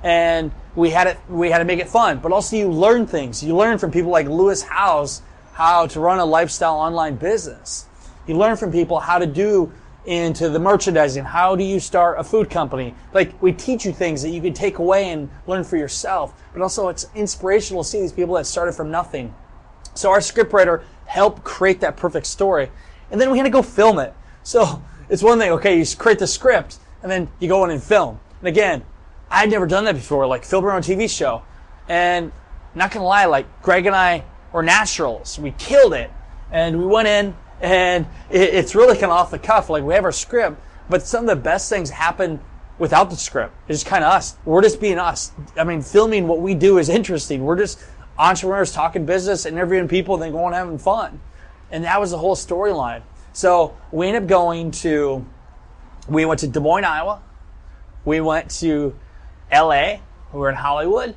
and 0.04 0.52
we 0.76 0.90
had 0.90 1.08
it. 1.08 1.18
We 1.30 1.50
had 1.50 1.60
to 1.60 1.66
make 1.66 1.80
it 1.80 1.88
fun, 1.88 2.20
but 2.20 2.32
also 2.32 2.56
you 2.56 2.70
learn 2.70 3.08
things. 3.08 3.44
You 3.44 3.56
learn 3.56 3.78
from 3.78 3.92
people 3.92 4.12
like 4.12 4.28
Lewis 4.28 4.62
Howes 4.62 5.22
how 5.54 5.88
to 5.88 6.00
run 6.00 6.20
a 6.20 6.26
lifestyle 6.26 6.76
online 6.76 7.16
business. 7.16 7.88
You 8.28 8.36
learn 8.36 8.58
from 8.58 8.72
people 8.72 9.00
how 9.00 9.18
to 9.18 9.26
do 9.26 9.72
into 10.06 10.50
the 10.50 10.60
merchandising. 10.60 11.24
How 11.24 11.56
do 11.56 11.64
you 11.64 11.80
start 11.80 12.20
a 12.20 12.24
food 12.24 12.50
company? 12.50 12.94
Like 13.14 13.42
we 13.42 13.52
teach 13.52 13.86
you 13.86 13.92
things 13.92 14.22
that 14.22 14.30
you 14.30 14.42
can 14.42 14.54
take 14.54 14.78
away 14.78 15.10
and 15.10 15.30
learn 15.48 15.64
for 15.64 15.78
yourself. 15.78 16.34
But 16.54 16.62
also 16.62 16.90
it's 16.90 17.08
inspirational 17.16 17.84
to 17.84 17.90
see 17.90 18.02
these 18.02 18.14
people 18.14 18.36
that 18.36 18.46
started 18.46 18.74
from 18.74 18.92
nothing. 18.92 19.34
So 19.96 20.12
our 20.12 20.20
scriptwriter 20.20 20.84
helped 21.06 21.44
create 21.44 21.82
that 21.82 21.98
perfect 21.98 22.28
story. 22.28 22.70
And 23.12 23.20
then 23.20 23.32
we 23.32 23.38
had 23.38 23.46
to 23.46 23.50
go 23.50 23.62
film 23.62 24.00
it. 24.00 24.14
So 24.44 24.82
it's 25.10 25.24
one 25.24 25.40
thing, 25.40 25.52
okay, 25.52 25.80
you 25.80 25.86
create 25.96 26.20
the 26.20 26.28
script 26.28 26.80
and 27.02 27.12
then 27.12 27.30
you 27.40 27.48
go 27.48 27.64
in 27.64 27.72
and 27.72 27.82
film. 27.82 28.20
And 28.40 28.48
again, 28.48 28.84
I'd 29.30 29.50
never 29.50 29.66
done 29.66 29.86
that 29.86 29.96
before, 29.96 30.28
like 30.28 30.44
film 30.44 30.66
own 30.66 30.82
TV 30.82 31.10
show. 31.10 31.44
And 31.88 32.32
not 32.76 32.92
gonna 32.92 33.06
lie, 33.06 33.26
like 33.26 33.62
Greg 33.62 33.86
and 33.86 33.96
I 33.96 34.24
were 34.52 34.64
naturals. 34.64 35.40
We 35.40 35.52
killed 35.52 35.94
it. 35.94 36.12
And 36.52 36.80
we 36.80 36.86
went 36.86 37.08
in 37.08 37.36
and 37.62 38.06
it's 38.30 38.76
really 38.76 38.94
kind 38.94 39.06
of 39.06 39.12
off 39.12 39.32
the 39.32 39.40
cuff. 39.40 39.70
Like 39.70 39.84
we 39.84 39.94
have 39.94 40.04
our 40.04 40.12
script, 40.12 40.60
but 40.90 41.02
some 41.02 41.28
of 41.28 41.30
the 41.30 41.42
best 41.42 41.70
things 41.70 41.90
happen 41.90 42.40
without 42.80 43.10
the 43.10 43.16
script. 43.16 43.54
It's 43.68 43.80
just 43.80 43.90
kind 43.90 44.04
of 44.04 44.12
us. 44.12 44.38
We're 44.46 44.62
just 44.62 44.80
being 44.80 45.00
us. 45.00 45.32
I 45.58 45.64
mean, 45.64 45.82
filming 45.82 46.28
what 46.28 46.40
we 46.40 46.54
do 46.54 46.78
is 46.78 46.90
interesting. 46.90 47.44
We're 47.44 47.58
just 47.58 47.80
entrepreneurs 48.18 48.72
talking 48.72 49.06
business, 49.06 49.46
interviewing 49.46 49.88
people, 49.88 50.18
then 50.18 50.32
going 50.32 50.48
and 50.48 50.56
having 50.56 50.78
fun. 50.78 51.20
And 51.72 51.84
that 51.84 52.00
was 52.00 52.12
the 52.12 52.18
whole 52.18 52.36
storyline. 52.36 53.02
So 53.34 53.76
we 53.92 54.08
ended 54.08 54.24
up 54.24 54.30
going 54.30 54.72
to, 54.72 55.26
we 56.10 56.26
went 56.26 56.40
to 56.42 56.48
Des 56.48 56.60
Moines, 56.60 56.86
Iowa. 56.86 57.22
We 58.06 58.22
went 58.22 58.50
to 58.60 58.96
LA. 59.52 59.98
We 60.34 60.40
were 60.40 60.50
in 60.50 60.56
Hollywood. 60.56 61.16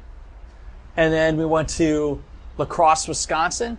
And 0.97 1.12
then 1.12 1.37
we 1.37 1.47
went 1.47 1.69
to 1.71 2.23
La 2.59 2.64
Crosse, 2.66 3.09
Wisconsin 3.09 3.78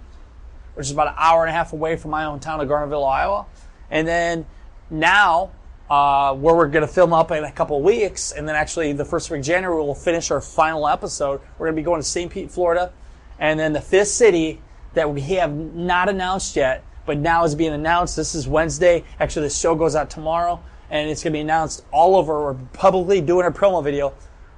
which 0.74 0.88
is 0.88 0.92
about 0.92 1.10
an 1.10 1.16
hour 1.18 1.42
and 1.44 1.50
a 1.50 1.54
half 1.54 1.74
away 1.74 1.96
from 1.96 2.12
my 2.12 2.24
hometown 2.24 2.62
of 2.62 2.70
Garnavillo, 2.70 3.08
Iowa. 3.08 3.46
And 3.90 4.08
then 4.08 4.46
now, 4.90 5.52
uh, 5.90 6.34
where 6.34 6.56
we're 6.56 6.68
going 6.68 6.86
to 6.86 6.92
film 6.92 7.14
up 7.14 7.32
in 7.32 7.44
a 7.44 7.52
couple 7.52 7.82
weeks, 7.82 8.32
and 8.32 8.48
then 8.48 8.56
actually 8.56 8.94
the 8.94 9.06
first 9.06 9.30
week 9.30 9.40
of 9.40 9.46
January 9.46 9.76
we'll 9.76 9.94
finish 9.94 10.32
our 10.32 10.42
final 10.42 10.88
episode. 10.88 11.42
We're 11.58 11.68
going 11.68 11.76
to 11.76 11.82
be 11.82 11.86
going 11.86 12.02
to 12.02 12.08
St. 12.08 12.32
Pete, 12.32 12.50
Florida, 12.50 12.94
and 13.40 13.60
then 13.60 13.74
the 13.74 13.82
fifth 13.82 14.08
city 14.08 14.62
that 14.94 15.14
we 15.14 15.22
have 15.22 15.54
not 15.54 16.10
announced 16.10 16.56
yet, 16.56 16.84
but 17.06 17.18
now 17.18 17.44
is 17.44 17.56
being 17.56 17.74
announced. 17.74 18.16
This 18.16 18.36
is 18.36 18.48
Wednesday. 18.48 19.04
Actually, 19.20 19.48
the 19.48 19.54
show 19.54 19.76
goes 19.76 19.96
out 19.96 20.10
tomorrow, 20.10 20.62
and 20.90 21.10
it's 21.10 21.24
going 21.24 21.34
to 21.34 21.38
be 21.38 21.42
announced 21.42 21.84
all 21.92 22.16
over. 22.16 22.44
We're 22.44 22.54
publicly 22.74 23.22
doing 23.22 23.46
a 23.46 23.52
promo 23.52 23.84
video. 23.84 24.14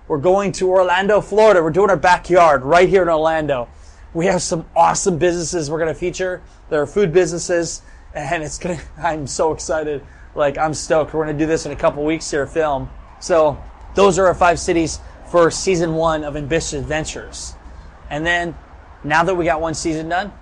We're 0.07 0.17
going 0.17 0.51
to 0.53 0.69
Orlando, 0.69 1.21
Florida. 1.21 1.63
We're 1.63 1.69
doing 1.69 1.89
our 1.89 1.97
backyard 1.97 2.63
right 2.63 2.89
here 2.89 3.03
in 3.03 3.09
Orlando 3.09 3.69
we 4.13 4.27
have 4.27 4.41
some 4.41 4.65
awesome 4.75 5.17
businesses 5.17 5.69
we're 5.69 5.79
going 5.79 5.93
to 5.93 5.99
feature. 5.99 6.41
There 6.69 6.81
are 6.81 6.87
food 6.87 7.11
businesses, 7.11 7.81
and 8.13 8.43
it's 8.43 8.57
going 8.57 8.77
to, 8.79 8.83
I'm 8.97 9.27
so 9.27 9.51
excited. 9.53 10.03
Like, 10.35 10.57
I'm 10.57 10.73
stoked. 10.73 11.13
We're 11.13 11.25
going 11.25 11.37
to 11.37 11.43
do 11.43 11.47
this 11.47 11.65
in 11.65 11.71
a 11.71 11.75
couple 11.75 12.03
weeks 12.03 12.29
here, 12.29 12.45
film. 12.47 12.89
So, 13.19 13.61
those 13.95 14.17
are 14.17 14.25
our 14.25 14.33
five 14.33 14.59
cities 14.59 14.99
for 15.29 15.49
season 15.51 15.95
one 15.95 16.23
of 16.23 16.35
Ambitious 16.35 16.73
Adventures. 16.73 17.53
And 18.09 18.25
then, 18.25 18.55
now 19.03 19.23
that 19.23 19.35
we 19.35 19.45
got 19.45 19.61
one 19.61 19.73
season 19.73 20.09
done, 20.09 20.33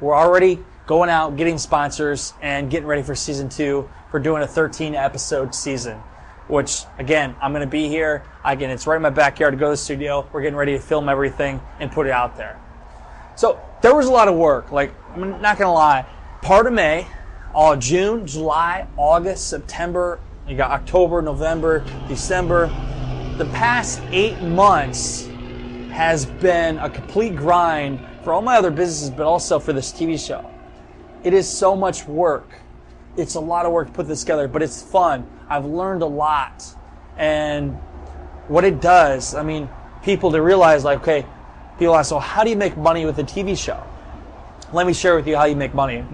we're 0.00 0.16
already 0.16 0.64
going 0.86 1.10
out, 1.10 1.36
getting 1.36 1.58
sponsors, 1.58 2.34
and 2.40 2.70
getting 2.70 2.86
ready 2.86 3.02
for 3.02 3.14
season 3.14 3.48
two 3.48 3.88
for 4.10 4.18
doing 4.18 4.42
a 4.42 4.46
13 4.46 4.94
episode 4.94 5.54
season. 5.54 5.98
Which, 6.48 6.82
again, 6.98 7.36
I'm 7.40 7.52
going 7.52 7.64
to 7.64 7.70
be 7.70 7.88
here. 7.88 8.24
Again, 8.44 8.70
it's 8.70 8.86
right 8.86 8.96
in 8.96 9.02
my 9.02 9.10
backyard 9.10 9.52
to 9.52 9.58
go 9.58 9.66
to 9.66 9.70
the 9.72 9.76
studio. 9.76 10.28
We're 10.32 10.42
getting 10.42 10.56
ready 10.56 10.72
to 10.72 10.80
film 10.80 11.08
everything 11.08 11.60
and 11.78 11.92
put 11.92 12.06
it 12.06 12.12
out 12.12 12.36
there. 12.36 12.60
So 13.40 13.58
there 13.80 13.94
was 13.94 14.06
a 14.06 14.12
lot 14.12 14.28
of 14.28 14.34
work. 14.34 14.70
Like 14.70 14.92
I'm 15.14 15.40
not 15.40 15.56
gonna 15.56 15.72
lie, 15.72 16.04
part 16.42 16.66
of 16.66 16.74
May, 16.74 17.06
all 17.54 17.74
June, 17.74 18.26
July, 18.26 18.86
August, 18.98 19.48
September. 19.48 20.20
You 20.46 20.58
got 20.58 20.72
October, 20.72 21.22
November, 21.22 21.82
December. 22.06 22.66
The 23.38 23.46
past 23.46 24.02
eight 24.10 24.42
months 24.42 25.29
has 25.90 26.26
been 26.26 26.78
a 26.78 26.88
complete 26.88 27.36
grind 27.36 28.00
for 28.24 28.32
all 28.32 28.42
my 28.42 28.56
other 28.56 28.70
businesses, 28.70 29.10
but 29.10 29.26
also 29.26 29.58
for 29.58 29.72
this 29.72 29.92
TV 29.92 30.18
show. 30.18 30.50
It 31.22 31.34
is 31.34 31.48
so 31.48 31.76
much 31.76 32.06
work. 32.06 32.48
It's 33.16 33.34
a 33.34 33.40
lot 33.40 33.66
of 33.66 33.72
work 33.72 33.88
to 33.88 33.92
put 33.92 34.08
this 34.08 34.20
together, 34.20 34.48
but 34.48 34.62
it's 34.62 34.82
fun. 34.82 35.28
I've 35.48 35.66
learned 35.66 36.02
a 36.02 36.06
lot. 36.06 36.64
And 37.16 37.74
what 38.48 38.64
it 38.64 38.80
does, 38.80 39.34
I 39.34 39.42
mean, 39.42 39.68
people 40.02 40.30
to 40.32 40.40
realize 40.40 40.84
like, 40.84 41.00
okay, 41.00 41.26
People 41.80 41.96
ask, 41.96 42.10
so 42.10 42.18
how 42.18 42.44
do 42.44 42.50
you 42.50 42.56
make 42.56 42.76
money 42.76 43.06
with 43.06 43.18
a 43.20 43.22
TV 43.22 43.56
show? 43.56 43.82
Let 44.70 44.86
me 44.86 44.92
share 44.92 45.16
with 45.16 45.26
you 45.26 45.34
how 45.34 45.46
you 45.46 45.56
make 45.56 45.72
money. 45.72 46.04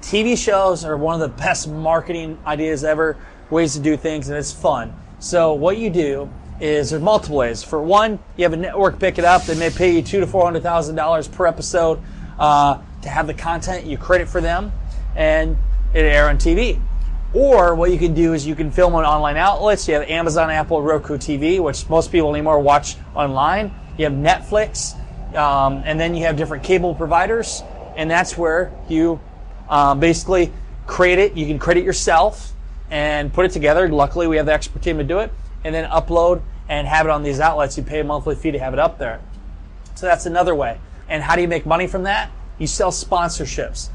TV 0.00 0.38
shows 0.38 0.86
are 0.86 0.96
one 0.96 1.20
of 1.20 1.20
the 1.20 1.36
best 1.36 1.68
marketing 1.68 2.38
ideas 2.46 2.82
ever, 2.82 3.18
ways 3.50 3.74
to 3.74 3.80
do 3.80 3.98
things, 3.98 4.30
and 4.30 4.38
it's 4.38 4.52
fun. 4.52 4.96
So 5.18 5.52
what 5.52 5.76
you 5.76 5.90
do 5.90 6.30
is 6.60 6.90
there's 6.90 7.02
multiple 7.02 7.36
ways. 7.36 7.62
For 7.62 7.80
one, 7.82 8.18
you 8.36 8.44
have 8.44 8.52
a 8.52 8.56
network 8.56 8.98
pick 8.98 9.18
it 9.18 9.24
up. 9.24 9.44
They 9.44 9.58
may 9.58 9.70
pay 9.70 9.94
you 9.94 10.02
two 10.02 10.20
to 10.20 10.26
four 10.26 10.44
hundred 10.44 10.62
thousand 10.62 10.96
dollars 10.96 11.28
per 11.28 11.46
episode 11.46 12.00
uh, 12.38 12.78
to 13.02 13.08
have 13.08 13.26
the 13.26 13.34
content. 13.34 13.86
You 13.86 13.98
credit 13.98 14.28
for 14.28 14.40
them, 14.40 14.72
and 15.14 15.56
it 15.94 16.04
air 16.04 16.28
on 16.28 16.38
TV. 16.38 16.80
Or 17.34 17.74
what 17.74 17.90
you 17.90 17.98
can 17.98 18.14
do 18.14 18.32
is 18.32 18.46
you 18.46 18.54
can 18.54 18.70
film 18.70 18.94
on 18.94 19.04
online 19.04 19.36
outlets. 19.36 19.86
You 19.88 19.94
have 19.94 20.08
Amazon, 20.08 20.50
Apple, 20.50 20.80
Roku 20.80 21.18
TV, 21.18 21.60
which 21.60 21.88
most 21.88 22.10
people 22.10 22.34
anymore 22.34 22.60
watch 22.60 22.96
online 23.14 23.72
you 23.96 24.04
have 24.04 24.12
Netflix, 24.12 24.94
um, 25.34 25.82
and 25.84 25.98
then 25.98 26.14
you 26.14 26.24
have 26.24 26.36
different 26.36 26.62
cable 26.62 26.94
providers, 26.94 27.62
and 27.96 28.10
that's 28.10 28.36
where 28.36 28.72
you 28.88 29.20
um, 29.68 30.00
basically 30.00 30.52
create 30.86 31.18
it. 31.18 31.36
You 31.36 31.46
can 31.46 31.58
create 31.58 31.78
it 31.78 31.84
yourself 31.84 32.52
and 32.90 33.32
put 33.32 33.46
it 33.46 33.52
together. 33.52 33.88
Luckily, 33.88 34.26
we 34.26 34.36
have 34.36 34.46
the 34.46 34.52
expert 34.52 34.82
team 34.82 34.98
to 34.98 35.04
do 35.04 35.20
it, 35.20 35.32
and 35.66 35.74
then 35.74 35.90
upload 35.90 36.42
and 36.68 36.86
have 36.86 37.06
it 37.06 37.10
on 37.10 37.22
these 37.22 37.40
outlets. 37.40 37.76
You 37.76 37.82
pay 37.82 38.00
a 38.00 38.04
monthly 38.04 38.36
fee 38.36 38.52
to 38.52 38.58
have 38.58 38.72
it 38.72 38.78
up 38.78 38.98
there. 38.98 39.20
So 39.96 40.06
that's 40.06 40.26
another 40.26 40.54
way. 40.54 40.78
And 41.08 41.22
how 41.22 41.34
do 41.34 41.42
you 41.42 41.48
make 41.48 41.66
money 41.66 41.86
from 41.86 42.04
that? 42.04 42.30
You 42.58 42.66
sell 42.66 42.92
sponsorships. 42.92 43.90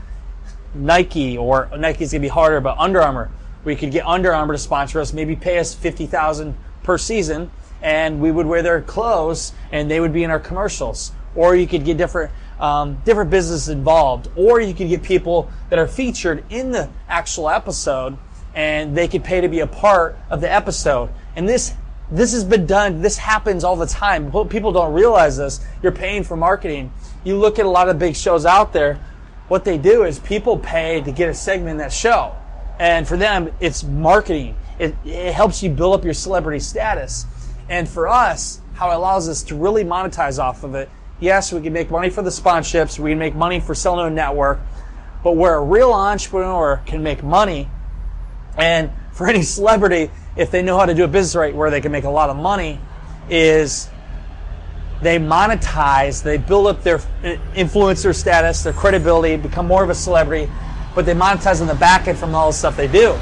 Nike 0.73 1.37
or 1.37 1.69
Nike's 1.77 2.11
gonna 2.11 2.21
be 2.21 2.27
harder, 2.27 2.59
but 2.61 2.77
Under 2.77 3.01
Armour. 3.01 3.31
We 3.63 3.75
could 3.75 3.91
get 3.91 4.05
Under 4.05 4.33
Armour 4.33 4.53
to 4.53 4.57
sponsor 4.57 4.99
us, 4.99 5.13
maybe 5.13 5.35
pay 5.35 5.59
us 5.59 5.73
fifty 5.73 6.05
thousand 6.05 6.55
per 6.83 6.97
season, 6.97 7.51
and 7.81 8.21
we 8.21 8.31
would 8.31 8.45
wear 8.45 8.61
their 8.61 8.81
clothes 8.81 9.53
and 9.71 9.89
they 9.89 9.99
would 9.99 10.13
be 10.13 10.23
in 10.23 10.31
our 10.31 10.39
commercials. 10.39 11.11
Or 11.35 11.55
you 11.55 11.67
could 11.67 11.85
get 11.85 11.97
different 11.97 12.31
um, 12.59 13.01
different 13.05 13.29
businesses 13.29 13.69
involved, 13.69 14.29
or 14.35 14.59
you 14.61 14.73
could 14.73 14.89
get 14.89 15.01
people 15.01 15.49
that 15.69 15.79
are 15.79 15.87
featured 15.87 16.43
in 16.49 16.71
the 16.71 16.89
actual 17.09 17.49
episode, 17.49 18.17
and 18.53 18.95
they 18.95 19.07
could 19.07 19.23
pay 19.23 19.41
to 19.41 19.47
be 19.47 19.61
a 19.61 19.67
part 19.67 20.17
of 20.29 20.41
the 20.41 20.51
episode. 20.51 21.09
And 21.35 21.47
this 21.47 21.73
this 22.11 22.33
has 22.33 22.43
been 22.43 22.65
done. 22.65 23.01
This 23.01 23.17
happens 23.17 23.63
all 23.63 23.77
the 23.77 23.85
time. 23.85 24.31
People 24.49 24.73
don't 24.73 24.93
realize 24.93 25.37
this. 25.37 25.65
You're 25.81 25.93
paying 25.93 26.23
for 26.23 26.35
marketing. 26.35 26.91
You 27.23 27.37
look 27.37 27.57
at 27.57 27.65
a 27.65 27.69
lot 27.69 27.87
of 27.87 27.97
big 27.97 28.17
shows 28.17 28.45
out 28.45 28.73
there. 28.73 28.99
What 29.47 29.63
they 29.63 29.77
do 29.77 30.03
is 30.03 30.19
people 30.19 30.57
pay 30.57 31.01
to 31.01 31.11
get 31.11 31.29
a 31.29 31.33
segment 31.33 31.71
in 31.71 31.77
that 31.77 31.93
show, 31.93 32.35
and 32.79 33.07
for 33.07 33.17
them, 33.17 33.51
it's 33.59 33.83
marketing. 33.83 34.55
It, 34.79 34.95
it 35.05 35.33
helps 35.33 35.61
you 35.61 35.69
build 35.69 35.93
up 35.93 36.03
your 36.03 36.13
celebrity 36.13 36.59
status. 36.59 37.25
And 37.69 37.87
for 37.87 38.07
us, 38.07 38.59
how 38.73 38.91
it 38.91 38.95
allows 38.95 39.29
us 39.29 39.43
to 39.43 39.55
really 39.55 39.83
monetize 39.83 40.41
off 40.41 40.63
of 40.63 40.75
it. 40.75 40.89
Yes, 41.19 41.53
we 41.53 41.61
can 41.61 41.71
make 41.71 41.91
money 41.91 42.09
for 42.09 42.21
the 42.21 42.29
sponsorships, 42.29 42.97
we 42.97 43.11
can 43.11 43.19
make 43.19 43.35
money 43.35 43.59
for 43.59 43.75
selling 43.75 44.07
a 44.07 44.09
network, 44.09 44.59
But 45.23 45.33
where 45.33 45.55
a 45.55 45.63
real 45.63 45.93
entrepreneur 45.93 46.81
can 46.85 47.03
make 47.03 47.23
money, 47.23 47.69
and 48.57 48.91
for 49.11 49.27
any 49.27 49.43
celebrity, 49.43 50.09
if 50.35 50.51
they 50.51 50.61
know 50.61 50.77
how 50.77 50.85
to 50.85 50.93
do 50.93 51.03
a 51.03 51.07
business 51.07 51.35
right 51.35 51.55
where 51.55 51.69
they 51.69 51.81
can 51.81 51.91
make 51.91 52.03
a 52.03 52.09
lot 52.09 52.29
of 52.29 52.37
money, 52.37 52.79
is 53.29 53.89
they 55.01 55.17
monetize, 55.17 56.21
they 56.21 56.37
build 56.37 56.67
up 56.67 56.83
their 56.83 56.99
influencer 57.55 58.15
status, 58.15 58.63
their 58.63 58.73
credibility, 58.73 59.35
become 59.35 59.67
more 59.67 59.83
of 59.83 59.89
a 59.89 59.95
celebrity, 59.95 60.51
but 60.93 61.05
they 61.05 61.13
monetize 61.13 61.61
on 61.61 61.67
the 61.67 61.75
back 61.75 62.07
end 62.07 62.17
from 62.17 62.35
all 62.35 62.47
the 62.51 62.53
stuff 62.53 62.77
they 62.77 62.87
do. 62.87 63.13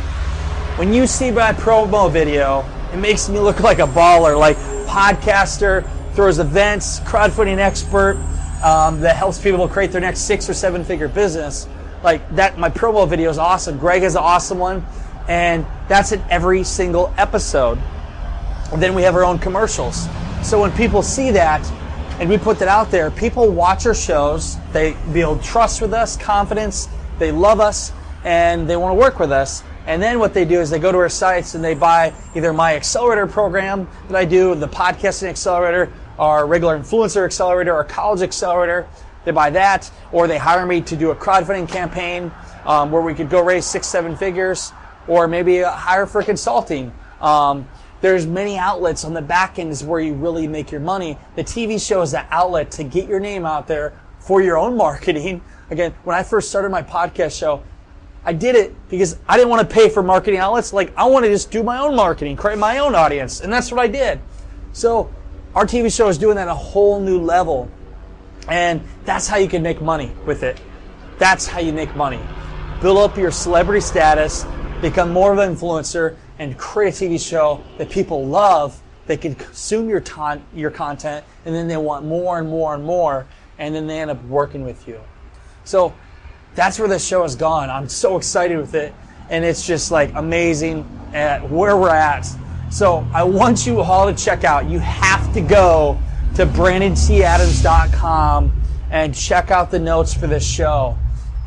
When 0.76 0.93
you 0.93 1.08
see 1.08 1.32
my 1.32 1.54
promo 1.54 2.12
video, 2.12 2.65
it 2.93 2.98
makes 2.98 3.30
me 3.30 3.39
look 3.39 3.60
like 3.62 3.80
a 3.80 3.88
baller, 3.88 4.38
like 4.38 4.58
podcaster, 4.88 5.89
throws 6.13 6.39
events, 6.39 7.00
crowdfunding 7.02 7.60
expert 7.60 8.17
um, 8.63 9.00
that 9.02 9.15
helps 9.15 9.39
people 9.39 9.67
create 9.67 9.91
their 9.91 10.02
next 10.02 10.22
six 10.22 10.50
or 10.50 10.54
seven 10.54 10.84
figure 10.84 11.08
business. 11.08 11.67
Like 12.04 12.30
that, 12.36 12.58
my 12.58 12.69
promo 12.69 13.08
video 13.08 13.30
is 13.30 13.38
awesome. 13.38 13.78
Greg 13.78 14.02
has 14.02 14.15
an 14.15 14.22
awesome 14.22 14.58
one, 14.58 14.86
and 15.30 15.65
that's 15.88 16.12
in 16.12 16.22
every 16.30 16.63
single 16.63 17.13
episode. 17.18 17.80
And 18.74 18.82
then 18.82 18.96
we 18.96 19.04
have 19.04 19.15
our 19.15 19.24
own 19.24 19.39
commercials. 19.39 20.08
So 20.44 20.60
when 20.60 20.72
people 20.72 21.02
see 21.02 21.32
that 21.32 21.65
and 22.20 22.30
we 22.30 22.38
put 22.38 22.60
that 22.60 22.68
out 22.68 22.92
there, 22.92 23.12
people 23.12 23.50
watch 23.50 23.86
our 23.86 23.94
shows, 23.94 24.58
they 24.74 24.98
build 25.13 25.42
trust 25.42 25.82
with 25.82 25.94
us, 25.94 26.18
confidence, 26.18 26.89
they 27.20 27.32
love 27.32 27.60
us, 27.60 27.94
and 28.24 28.68
they 28.70 28.76
want 28.76 28.92
to 28.92 28.96
work 28.96 29.20
with 29.20 29.32
us. 29.32 29.63
And 29.86 30.02
then 30.02 30.20
what 30.20 30.34
they 30.34 30.46
do 30.46 30.60
is 30.60 30.70
they 30.70 30.80
go 30.80 30.92
to 30.92 30.98
our 30.98 31.10
sites 31.10 31.56
and 31.56 31.63
they 31.63 31.76
buy 31.76 32.13
either 32.36 32.52
my 32.52 32.76
accelerator 32.76 33.28
program 33.28 33.88
that 34.08 34.15
I 34.15 34.26
do, 34.26 34.56
the 34.56 34.68
podcasting 34.68 35.30
accelerator, 35.30 35.92
our 36.18 36.46
regular 36.46 36.78
influencer 36.78 37.24
accelerator, 37.24 37.74
our 37.74 37.84
college 37.84 38.22
accelerator. 38.22 38.88
They 39.26 39.32
buy 39.32 39.52
that, 39.52 39.92
or 40.12 40.28
they 40.28 40.38
hire 40.38 40.65
me 40.65 40.82
to 40.82 40.96
do 40.96 41.12
a 41.12 41.15
crowdfunding 41.15 41.70
campaign 41.70 42.32
um, 42.65 42.92
where 42.92 43.02
we 43.02 43.13
could 43.13 43.30
go 43.30 43.44
raise 43.44 43.65
six, 43.65 43.88
seven 43.88 44.15
figures, 44.15 44.74
or 45.10 45.28
maybe 45.28 45.62
hire 45.62 46.06
for 46.06 46.24
consulting. 46.24 46.93
Um, 47.19 47.67
there's 48.00 48.26
many 48.26 48.58
outlets 48.58 49.04
on 49.04 49.13
the 49.13 49.22
back 49.22 49.60
end 49.60 49.72
is 49.72 49.84
where 49.84 50.00
you 50.00 50.13
really 50.13 50.48
make 50.48 50.72
your 50.72 50.80
money. 50.80 51.17
The 51.36 51.43
TV 51.43 51.86
show 51.86 52.02
is 52.02 52.12
the 52.12 52.26
outlet 52.34 52.72
to 52.72 52.84
get 52.86 53.10
your 53.10 53.19
name 53.19 53.45
out 53.45 53.67
there 53.67 54.00
for 54.19 54.41
your 54.41 54.58
own 54.58 54.78
marketing. 54.86 55.41
Again, 55.69 55.93
when 56.04 56.15
I 56.15 56.24
first 56.24 56.50
started 56.50 56.69
my 56.69 56.84
podcast 56.84 57.38
show, 57.38 57.63
I 58.24 58.34
did 58.34 58.56
it 58.56 58.76
because 58.89 59.17
I 59.28 59.36
didn't 59.36 59.50
want 59.50 59.67
to 59.67 59.74
pay 59.74 59.89
for 59.89 60.04
marketing 60.04 60.39
outlets. 60.39 60.72
Like 60.72 60.95
I 60.95 61.06
want 61.06 61.26
to 61.26 61.32
just 61.32 61.52
do 61.52 61.63
my 61.63 61.80
own 61.80 61.95
marketing, 61.95 62.38
create 62.38 62.60
my 62.60 62.78
own 62.78 62.95
audience, 62.95 63.41
and 63.41 63.52
that's 63.52 63.72
what 63.72 63.82
I 63.82 63.88
did. 63.88 64.19
So 64.72 65.13
our 65.56 65.65
TV 65.65 65.93
show 65.93 66.08
is 66.08 66.17
doing 66.17 66.36
that 66.36 66.48
at 66.48 66.52
a 66.52 66.56
whole 66.56 67.00
new 67.00 67.19
level, 67.19 67.69
and 68.48 68.82
that's 69.06 69.28
how 69.28 69.38
you 69.38 69.48
can 69.48 69.63
make 69.63 69.82
money 69.82 70.12
with 70.26 70.43
it. 70.43 70.62
That's 71.17 71.48
how 71.48 71.60
you 71.60 71.74
make 71.74 71.95
money. 71.95 72.19
Build 72.82 72.98
up 72.98 73.17
your 73.17 73.32
celebrity 73.32 73.82
status, 73.82 74.45
become 74.82 75.12
more 75.12 75.32
of 75.32 75.39
an 75.39 75.56
influencer, 75.56 76.18
and 76.39 76.58
create 76.58 77.00
a 77.02 77.06
TV 77.06 77.20
show 77.20 77.62
that 77.78 77.89
people 77.89 78.26
love. 78.26 78.82
They 79.06 79.18
can 79.18 79.36
consume 79.36 79.89
your, 79.89 80.00
ton, 80.02 80.44
your 80.54 80.72
content, 80.72 81.26
and 81.46 81.54
then 81.54 81.68
they 81.68 81.78
want 81.78 82.06
more 82.06 82.39
and 82.39 82.48
more 82.48 82.76
and 82.76 82.84
more, 82.84 83.28
and 83.58 83.76
then 83.76 83.88
they 83.88 84.00
end 84.00 84.12
up 84.12 84.24
working 84.26 84.63
with 84.63 84.88
you. 84.88 85.02
So 85.65 85.94
that's 86.56 86.80
where 86.80 86.88
this 86.88 87.06
show 87.06 87.24
has 87.24 87.36
gone. 87.36 87.70
I'm 87.70 87.89
so 87.89 88.18
excited 88.18 88.58
with 88.58 88.76
it, 88.76 88.94
and 89.30 89.44
it's 89.44 89.65
just 89.65 89.92
like 89.92 90.13
amazing 90.15 90.88
at 91.13 91.50
where 91.50 91.76
we're 91.76 91.89
at. 91.89 92.28
So 92.72 93.06
I 93.13 93.24
want 93.24 93.65
you 93.65 93.82
all 93.82 94.12
to 94.12 94.24
check 94.24 94.44
out. 94.44 94.70
You 94.70 94.80
have 94.80 95.34
to 95.34 95.42
go 95.42 96.00
to 96.36 96.46
BrandonTAdams.com 96.46 98.52
and 98.92 99.13
check 99.13 99.52
out 99.52 99.72
the 99.72 99.80
notes 99.80 100.13
for 100.13 100.28
this 100.28 100.48
show 100.48 100.98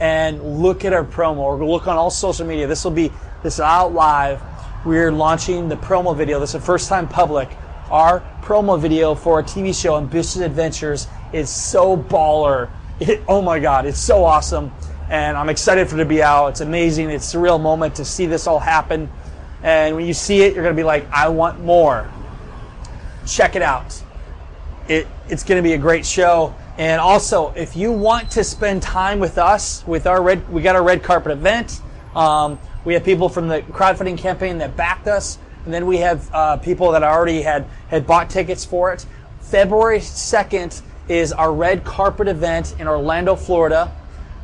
and 0.03 0.59
look 0.61 0.85
at 0.85 0.93
our 0.93 1.05
promo 1.05 1.39
or 1.39 1.65
look 1.65 1.87
on 1.87 1.97
all 1.97 2.11
social 2.11 2.45
media. 2.45 2.67
This 2.67 2.83
will 2.83 2.91
be 2.91 3.13
this 3.43 3.61
out 3.61 3.95
live 3.95 4.43
we're 4.85 5.13
launching 5.13 5.69
the 5.69 5.77
promo 5.77 6.17
video. 6.17 6.41
This 6.41 6.51
is 6.51 6.55
the 6.55 6.67
first 6.67 6.89
time 6.89 7.07
public. 7.07 7.49
Our 7.89 8.21
promo 8.43 8.81
video 8.81 9.15
for 9.15 9.35
our 9.35 9.43
TV 9.45 9.81
show, 9.81 9.97
Ambitious 9.97 10.39
Adventures, 10.39 11.07
is 11.33 11.49
so 11.49 11.97
baller. 11.97 12.69
It, 13.01 13.21
oh 13.27 13.43
my 13.43 13.59
God, 13.59 13.87
it's 13.87 13.99
so 13.99 14.23
awesome. 14.23 14.71
And 15.09 15.37
I'm 15.37 15.49
excited 15.49 15.89
for 15.89 15.97
it 15.97 15.99
to 15.99 16.05
be 16.05 16.23
out. 16.23 16.49
It's 16.49 16.61
amazing. 16.61 17.11
It's 17.11 17.35
a 17.35 17.39
real 17.39 17.59
moment 17.59 17.97
to 17.97 18.05
see 18.05 18.27
this 18.27 18.47
all 18.47 18.61
happen. 18.61 19.11
And 19.65 19.97
when 19.97 20.07
you 20.07 20.15
see 20.15 20.43
it, 20.43 20.55
you're 20.55 20.63
going 20.63 20.77
to 20.77 20.81
be 20.81 20.85
like, 20.85 21.11
I 21.11 21.29
want 21.29 21.59
more. 21.65 22.09
Check 23.27 23.57
it 23.57 23.63
out. 23.63 24.01
It, 24.89 25.09
it's 25.29 25.43
going 25.43 25.61
to 25.61 25.67
be 25.69 25.73
a 25.73 25.79
great 25.79 26.07
show. 26.07 26.55
And 26.79 27.01
also, 27.01 27.53
if 27.55 27.77
you 27.77 27.93
want 27.93 28.31
to 28.33 28.45
spend 28.45 28.83
time 28.83 29.21
with 29.21 29.37
us, 29.37 29.87
with 29.87 30.07
our 30.07 30.23
red, 30.23 30.49
we 30.51 30.63
got 30.63 30.75
our 30.75 30.83
red 30.83 31.03
carpet 31.03 31.33
event. 31.33 31.81
Um, 32.17 32.59
we 32.85 32.95
have 32.95 33.05
people 33.05 33.29
from 33.29 33.49
the 33.49 33.61
crowdfunding 33.63 34.19
campaign 34.19 34.59
that 34.59 34.77
backed 34.77 35.07
us, 35.07 35.39
and 35.65 35.73
then 35.73 35.87
we 35.87 35.99
have 35.99 36.29
uh, 36.33 36.57
people 36.57 36.93
that 36.93 37.03
already 37.03 37.43
had 37.43 37.67
had 37.89 38.07
bought 38.07 38.31
tickets 38.31 38.65
for 38.65 38.93
it. 38.93 39.05
February 39.41 40.01
second 40.01 40.81
is 41.09 41.33
our 41.33 41.53
red 41.53 41.85
carpet 41.85 42.27
event 42.27 42.75
in 42.79 42.89
Orlando, 42.89 43.37
Florida. 43.37 43.93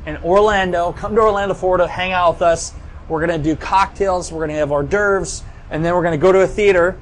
In 0.04 0.18
Orlando, 0.18 0.92
come 0.92 1.14
to 1.14 1.20
Orlando, 1.22 1.54
Florida, 1.54 1.88
hang 1.88 2.12
out 2.12 2.34
with 2.34 2.42
us. 2.42 2.74
We're 3.08 3.26
to 3.26 3.38
do 3.38 3.56
cocktails. 3.56 4.30
We're 4.30 4.40
to 4.46 4.54
have 4.54 4.70
hors 4.70 4.84
d'oeuvres, 4.84 5.42
and 5.70 5.82
then 5.82 5.94
we're 5.94 6.02
to 6.18 6.22
go 6.22 6.30
to 6.30 6.42
a 6.42 6.46
theater, 6.46 6.98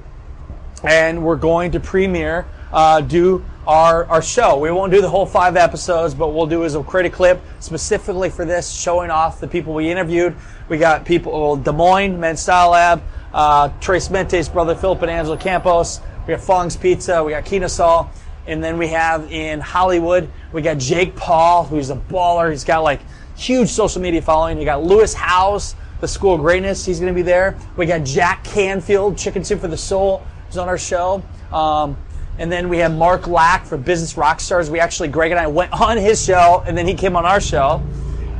and 0.85 1.25
we're 1.25 1.37
going 1.37 1.73
to 1.73 1.81
premiere, 1.81 2.47
uh, 2.73 3.01
do 3.01 3.45
our, 3.67 4.05
our 4.07 4.23
show. 4.23 4.59
We 4.59 4.71
won't 4.71 4.93
do 4.93 5.01
the 5.01 5.09
whole 5.09 5.27
five 5.27 5.57
episodes, 5.57 6.15
but 6.15 6.29
we'll 6.29 6.47
do 6.47 6.65
is 6.65 6.75
we'll 6.75 6.85
create 6.85 7.07
a 7.07 7.15
clip 7.15 7.41
specifically 7.61 8.31
for 8.31 8.45
this, 8.45 8.71
showing 8.71 9.11
off 9.11 9.41
the 9.41 9.49
people 9.49 9.75
we 9.75 9.91
interviewed. 9.91 10.37
We 10.69 10.79
got 10.79 11.05
people, 11.05 11.57
Des 11.57 11.73
Moines, 11.73 12.19
Men's 12.19 12.41
Style 12.41 12.71
Lab, 12.71 13.03
uh, 13.33 13.71
Trace 13.81 14.09
Mente's 14.09 14.49
brother 14.49 14.75
Philip 14.75 15.03
and 15.03 15.11
Angela 15.11 15.37
Campos. 15.37 16.01
We 16.27 16.35
got 16.35 16.41
Fong's 16.41 16.77
Pizza. 16.77 17.23
We 17.23 17.33
got 17.33 17.45
Kinosol. 17.45 18.09
And 18.47 18.63
then 18.63 18.79
we 18.79 18.89
have 18.89 19.31
in 19.33 19.61
Hollywood, 19.61 20.31
we 20.53 20.63
got 20.63 20.79
Jake 20.79 21.17
Paul, 21.17 21.65
who's 21.65 21.91
a 21.91 21.97
baller. 21.97 22.51
He's 22.51 22.63
got 22.63 22.85
like 22.85 23.01
huge 23.37 23.69
social 23.69 24.01
media 24.01 24.23
following. 24.23 24.59
We 24.59 24.65
got 24.65 24.85
Lewis 24.85 25.13
Howes, 25.13 25.75
the 26.01 26.07
School 26.07 26.35
of 26.35 26.41
Greatness. 26.41 26.85
He's 26.85 27.01
going 27.01 27.13
to 27.13 27.15
be 27.15 27.23
there. 27.23 27.59
We 27.77 27.87
got 27.87 28.05
Jack 28.05 28.45
Canfield, 28.45 29.19
Chicken 29.19 29.43
Soup 29.43 29.61
for 29.61 29.67
the 29.67 29.77
Soul, 29.77 30.25
who's 30.47 30.59
on 30.59 30.69
our 30.69 30.79
show. 30.79 31.25
Um, 31.53 31.97
and 32.39 32.53
then 32.53 32.69
we 32.69 32.79
have 32.79 32.95
Mark 32.95 33.27
Lack 33.27 33.65
for 33.65 33.79
Business 33.79 34.15
Rockstars. 34.15 34.69
We 34.69 34.79
actually, 34.79 35.09
Greg 35.09 35.31
and 35.31 35.41
I 35.41 35.47
went 35.47 35.73
on 35.73 35.97
his 35.97 36.23
show, 36.23 36.63
and 36.67 36.77
then 36.77 36.87
he 36.87 36.95
came 36.95 37.17
on 37.17 37.25
our 37.25 37.41
show. 37.41 37.83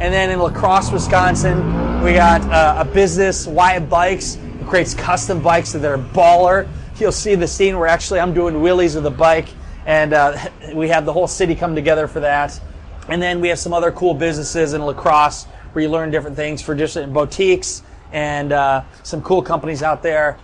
And 0.01 0.13
then 0.13 0.31
in 0.31 0.39
La 0.39 0.51
Crosse, 0.51 0.93
Wisconsin, 0.93 1.57
we 2.03 2.13
got 2.13 2.43
uh, 2.51 2.85
a 2.85 2.85
business, 2.85 3.47
Wyatt 3.47 3.89
Bikes, 3.89 4.35
who 4.35 4.67
creates 4.67 4.93
custom 4.93 5.41
bikes 5.41 5.73
that 5.73 5.85
are 5.85 5.97
baller. 5.97 6.69
You'll 6.99 7.13
see 7.13 7.35
the 7.35 7.49
scene 7.49 7.79
where 7.79 7.89
actually 7.89 8.21
I'm 8.21 8.35
doing 8.35 8.57
wheelies 8.57 8.95
with 8.97 9.07
a 9.07 9.11
bike, 9.11 9.49
and 9.87 10.13
uh, 10.13 10.51
we 10.75 10.89
have 10.89 11.07
the 11.07 11.13
whole 11.13 11.29
city 11.29 11.55
come 11.55 11.75
together 11.75 12.07
for 12.07 12.21
that. 12.21 12.61
And 13.09 13.23
then 13.23 13.41
we 13.41 13.49
have 13.49 13.59
some 13.59 13.73
other 13.73 13.93
cool 13.93 14.13
businesses 14.13 14.75
in 14.75 14.83
La 14.83 14.93
Crosse 14.93 15.45
where 15.73 15.83
you 15.83 15.89
learn 15.89 16.11
different 16.11 16.37
things 16.37 16.61
for 16.61 16.75
different 16.75 17.13
boutiques 17.13 17.83
and 18.13 18.53
uh, 18.53 18.83
some 19.03 19.23
cool 19.23 19.43
companies 19.43 19.83
out 19.83 20.03
there 20.03 20.39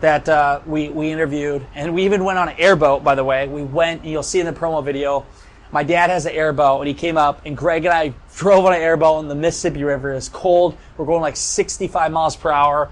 that 0.00 0.28
uh, 0.28 0.60
we, 0.66 0.88
we 0.88 1.10
interviewed. 1.10 1.66
And 1.74 1.94
we 1.94 2.04
even 2.04 2.24
went 2.24 2.38
on 2.38 2.48
an 2.48 2.56
airboat, 2.58 3.02
by 3.02 3.14
the 3.14 3.24
way. 3.24 3.48
We 3.48 3.62
went, 3.62 4.02
and 4.02 4.10
you'll 4.10 4.22
see 4.22 4.40
in 4.40 4.46
the 4.46 4.52
promo 4.52 4.84
video, 4.84 5.26
my 5.70 5.82
dad 5.82 6.10
has 6.10 6.24
an 6.24 6.32
airboat, 6.32 6.80
and 6.80 6.88
he 6.88 6.94
came 6.94 7.16
up, 7.16 7.42
and 7.44 7.56
Greg 7.56 7.84
and 7.84 7.92
I 7.92 8.14
drove 8.36 8.64
on 8.64 8.72
an 8.72 8.80
airboat 8.80 9.22
in 9.22 9.28
the 9.28 9.34
Mississippi 9.34 9.84
River. 9.84 10.12
It's 10.12 10.28
cold. 10.28 10.76
We're 10.96 11.06
going 11.06 11.20
like 11.20 11.36
65 11.36 12.12
miles 12.12 12.36
per 12.36 12.50
hour. 12.50 12.90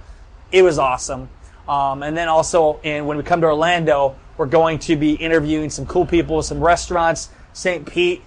It 0.53 0.62
was 0.62 0.79
awesome. 0.79 1.29
Um, 1.69 2.03
and 2.03 2.16
then 2.16 2.29
also, 2.29 2.81
in, 2.83 3.07
when 3.07 3.16
we 3.16 3.23
come 3.23 3.40
to 3.40 3.47
Orlando, 3.47 4.16
we're 4.37 4.47
going 4.47 4.79
to 4.81 4.97
be 4.97 5.14
interviewing 5.14 5.71
some 5.71 5.87
cool 5.87 6.07
people, 6.07 6.42
some 6.42 6.61
restaurants, 6.61 7.31
St. 7.53 7.87
Pete. 7.87 8.23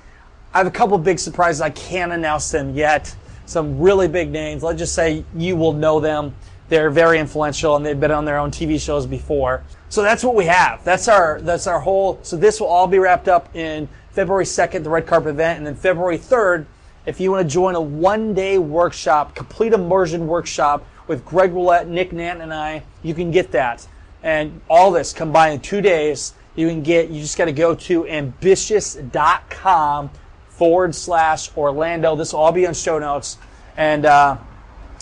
I 0.54 0.58
have 0.58 0.68
a 0.68 0.72
couple 0.72 0.98
big 0.98 1.20
surprises. 1.20 1.62
I 1.62 1.70
can't 1.70 2.12
announce 2.12 2.50
them 2.52 2.76
yet. 2.76 3.16
Some 3.46 3.80
really 3.80 4.08
big 4.08 4.32
names. 4.32 4.64
Let's 4.64 4.80
just 4.80 4.96
say 4.96 5.24
you 5.36 5.56
will 5.56 5.74
know 5.74 6.00
them. 6.00 6.36
They're 6.70 6.92
very 6.92 7.20
influential 7.20 7.76
and 7.76 7.86
they've 7.86 8.00
been 8.00 8.12
on 8.12 8.26
their 8.26 8.38
own 8.38 8.52
TV 8.52 8.80
shows 8.80 9.06
before. 9.06 9.64
So 9.90 10.04
that's 10.04 10.24
what 10.24 10.36
we 10.36 10.46
have. 10.46 10.84
That's 10.84 11.08
our 11.08 11.42
that's 11.42 11.68
our 11.68 11.80
whole. 11.80 12.20
So 12.22 12.38
this 12.38 12.62
will 12.62 12.68
all 12.68 12.88
be 12.88 13.00
wrapped 13.00 13.28
up 13.28 13.54
in 13.56 13.90
February 14.12 14.46
2nd, 14.46 14.84
the 14.84 14.90
red 14.90 15.08
carpet 15.08 15.32
event, 15.32 15.58
and 15.58 15.68
then 15.68 15.76
February 15.76 16.18
3rd, 16.18 16.66
if 17.06 17.20
you 17.20 17.32
want 17.32 17.48
to 17.48 17.52
join 17.52 17.76
a 17.76 17.82
one-day 17.82 18.58
workshop, 18.58 19.34
complete 19.34 19.74
immersion 19.74 20.28
workshop 20.28 20.86
with 21.08 21.26
Greg 21.26 21.52
Rollett, 21.52 21.88
Nick 21.88 22.14
Nant, 22.14 22.42
and 22.42 22.54
I, 22.54 22.84
you 23.02 23.14
can 23.14 23.32
get 23.32 23.52
that. 23.52 23.88
And 24.22 24.62
all 24.70 24.92
this 24.92 25.14
combined 25.14 25.56
in 25.56 25.62
two 25.62 25.82
days, 25.82 26.34
you 26.56 26.68
can 26.68 26.84
get. 26.84 27.10
You 27.10 27.22
just 27.22 27.38
got 27.38 27.46
to 27.46 27.52
go 27.52 27.74
to 27.74 28.08
ambitious.com 28.08 30.10
forward 30.50 30.94
slash 30.94 31.56
Orlando. 31.56 32.16
This 32.16 32.34
will 32.34 32.42
all 32.42 32.52
be 32.52 32.68
on 32.68 32.74
show 32.74 33.00
notes, 33.00 33.38
and 33.78 34.06
uh, 34.06 34.38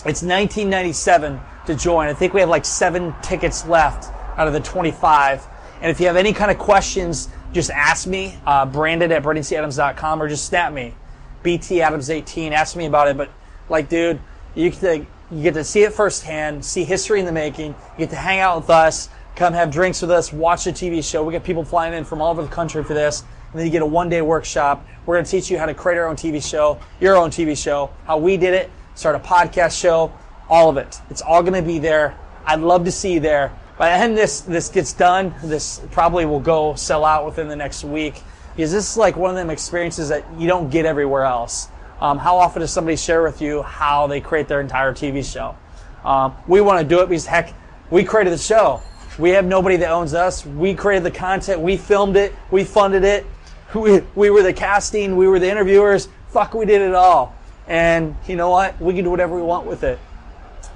it's 0.06 0.22
1997 0.22 1.40
to 1.68 1.74
join. 1.74 2.08
I 2.08 2.14
think 2.14 2.34
we 2.34 2.40
have 2.40 2.48
like 2.48 2.64
seven 2.64 3.14
tickets 3.22 3.66
left 3.66 4.12
out 4.36 4.46
of 4.46 4.52
the 4.52 4.60
25. 4.60 5.46
And 5.80 5.90
if 5.90 6.00
you 6.00 6.06
have 6.06 6.16
any 6.16 6.32
kind 6.32 6.50
of 6.50 6.58
questions, 6.58 7.28
just 7.52 7.70
ask 7.70 8.06
me, 8.06 8.36
uh, 8.44 8.66
Brandon 8.66 9.12
at 9.12 9.22
BrandonTAdams.com, 9.22 10.20
or 10.20 10.28
just 10.28 10.46
snap 10.46 10.72
me, 10.72 10.94
BT 11.42 11.80
Adams 11.82 12.10
18. 12.10 12.52
Ask 12.52 12.76
me 12.76 12.86
about 12.86 13.08
it. 13.08 13.16
But 13.16 13.30
Like, 13.68 13.88
dude, 13.88 14.20
you 14.54 14.70
get 14.70 14.80
to, 14.80 15.06
you 15.30 15.42
get 15.42 15.54
to 15.54 15.64
see 15.64 15.82
it 15.82 15.92
firsthand, 15.92 16.64
see 16.64 16.84
history 16.84 17.20
in 17.20 17.26
the 17.26 17.32
making. 17.32 17.74
You 17.92 17.98
get 17.98 18.10
to 18.10 18.16
hang 18.16 18.40
out 18.40 18.56
with 18.60 18.70
us, 18.70 19.08
come 19.36 19.52
have 19.52 19.70
drinks 19.70 20.00
with 20.00 20.10
us, 20.10 20.32
watch 20.32 20.66
a 20.66 20.70
TV 20.70 21.04
show. 21.04 21.22
We 21.22 21.32
get 21.32 21.44
people 21.44 21.64
flying 21.64 21.94
in 21.94 22.04
from 22.04 22.20
all 22.20 22.30
over 22.30 22.42
the 22.42 22.48
country 22.48 22.82
for 22.82 22.94
this. 22.94 23.22
And 23.52 23.58
then 23.58 23.66
you 23.66 23.72
get 23.72 23.82
a 23.82 23.86
one 23.86 24.08
day 24.08 24.20
workshop. 24.20 24.86
We're 25.06 25.16
going 25.16 25.24
to 25.24 25.30
teach 25.30 25.50
you 25.50 25.58
how 25.58 25.66
to 25.66 25.74
create 25.74 25.98
our 25.98 26.06
own 26.06 26.16
TV 26.16 26.42
show, 26.42 26.78
your 27.00 27.16
own 27.16 27.30
TV 27.30 27.56
show, 27.56 27.90
how 28.04 28.18
we 28.18 28.36
did 28.36 28.52
it, 28.52 28.70
start 28.94 29.16
a 29.16 29.18
podcast 29.18 29.78
show, 29.78 30.12
all 30.48 30.68
of 30.68 30.76
it. 30.76 31.00
It's 31.10 31.22
all 31.22 31.42
going 31.42 31.54
to 31.54 31.66
be 31.66 31.78
there. 31.78 32.16
I'd 32.46 32.60
love 32.60 32.84
to 32.84 32.92
see 32.92 33.14
you 33.14 33.20
there. 33.20 33.52
By 33.76 33.90
the 33.90 33.96
end 33.96 34.16
this, 34.16 34.40
this 34.40 34.68
gets 34.68 34.92
done, 34.92 35.34
this 35.42 35.80
probably 35.90 36.26
will 36.26 36.40
go 36.40 36.74
sell 36.74 37.04
out 37.04 37.24
within 37.26 37.48
the 37.48 37.56
next 37.56 37.84
week. 37.84 38.22
Because 38.56 38.72
this 38.72 38.90
is 38.90 38.96
like 38.96 39.16
one 39.16 39.30
of 39.30 39.36
them 39.36 39.50
experiences 39.50 40.08
that 40.08 40.24
you 40.36 40.48
don't 40.48 40.68
get 40.68 40.84
everywhere 40.84 41.24
else. 41.24 41.68
Um, 42.00 42.18
how 42.18 42.36
often 42.36 42.60
does 42.60 42.72
somebody 42.72 42.96
share 42.96 43.22
with 43.22 43.40
you 43.40 43.62
how 43.62 44.06
they 44.06 44.20
create 44.20 44.48
their 44.48 44.60
entire 44.60 44.92
TV 44.92 45.24
show? 45.24 45.56
Um, 46.04 46.34
we 46.46 46.60
want 46.60 46.80
to 46.80 46.88
do 46.88 47.00
it 47.02 47.08
because 47.08 47.26
heck, 47.26 47.54
we 47.90 48.04
created 48.04 48.32
the 48.32 48.38
show. 48.38 48.82
We 49.18 49.30
have 49.30 49.44
nobody 49.44 49.76
that 49.76 49.90
owns 49.90 50.14
us. 50.14 50.46
We 50.46 50.74
created 50.74 51.04
the 51.04 51.10
content. 51.10 51.60
We 51.60 51.76
filmed 51.76 52.16
it. 52.16 52.34
We 52.50 52.64
funded 52.64 53.04
it. 53.04 53.26
We, 53.74 54.00
we 54.14 54.30
were 54.30 54.42
the 54.42 54.52
casting. 54.52 55.16
We 55.16 55.28
were 55.28 55.38
the 55.38 55.50
interviewers. 55.50 56.08
Fuck, 56.28 56.54
we 56.54 56.64
did 56.64 56.80
it 56.80 56.94
all. 56.94 57.34
And 57.66 58.16
you 58.26 58.36
know 58.36 58.48
what? 58.48 58.80
We 58.80 58.94
can 58.94 59.04
do 59.04 59.10
whatever 59.10 59.36
we 59.36 59.42
want 59.42 59.66
with 59.66 59.84
it. 59.84 59.98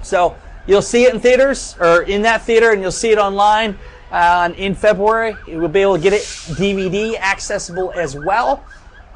So 0.03 0.35
you'll 0.67 0.81
see 0.81 1.03
it 1.05 1.13
in 1.13 1.19
theaters 1.19 1.75
or 1.79 2.03
in 2.03 2.21
that 2.23 2.43
theater, 2.43 2.71
and 2.71 2.81
you'll 2.81 2.91
see 2.91 3.11
it 3.11 3.17
online 3.17 3.77
uh, 4.11 4.53
in 4.57 4.75
February. 4.75 5.35
You'll 5.47 5.67
be 5.67 5.81
able 5.81 5.95
to 5.95 6.01
get 6.01 6.13
it 6.13 6.21
DVD 6.21 7.19
accessible 7.19 7.91
as 7.95 8.15
well. 8.15 8.63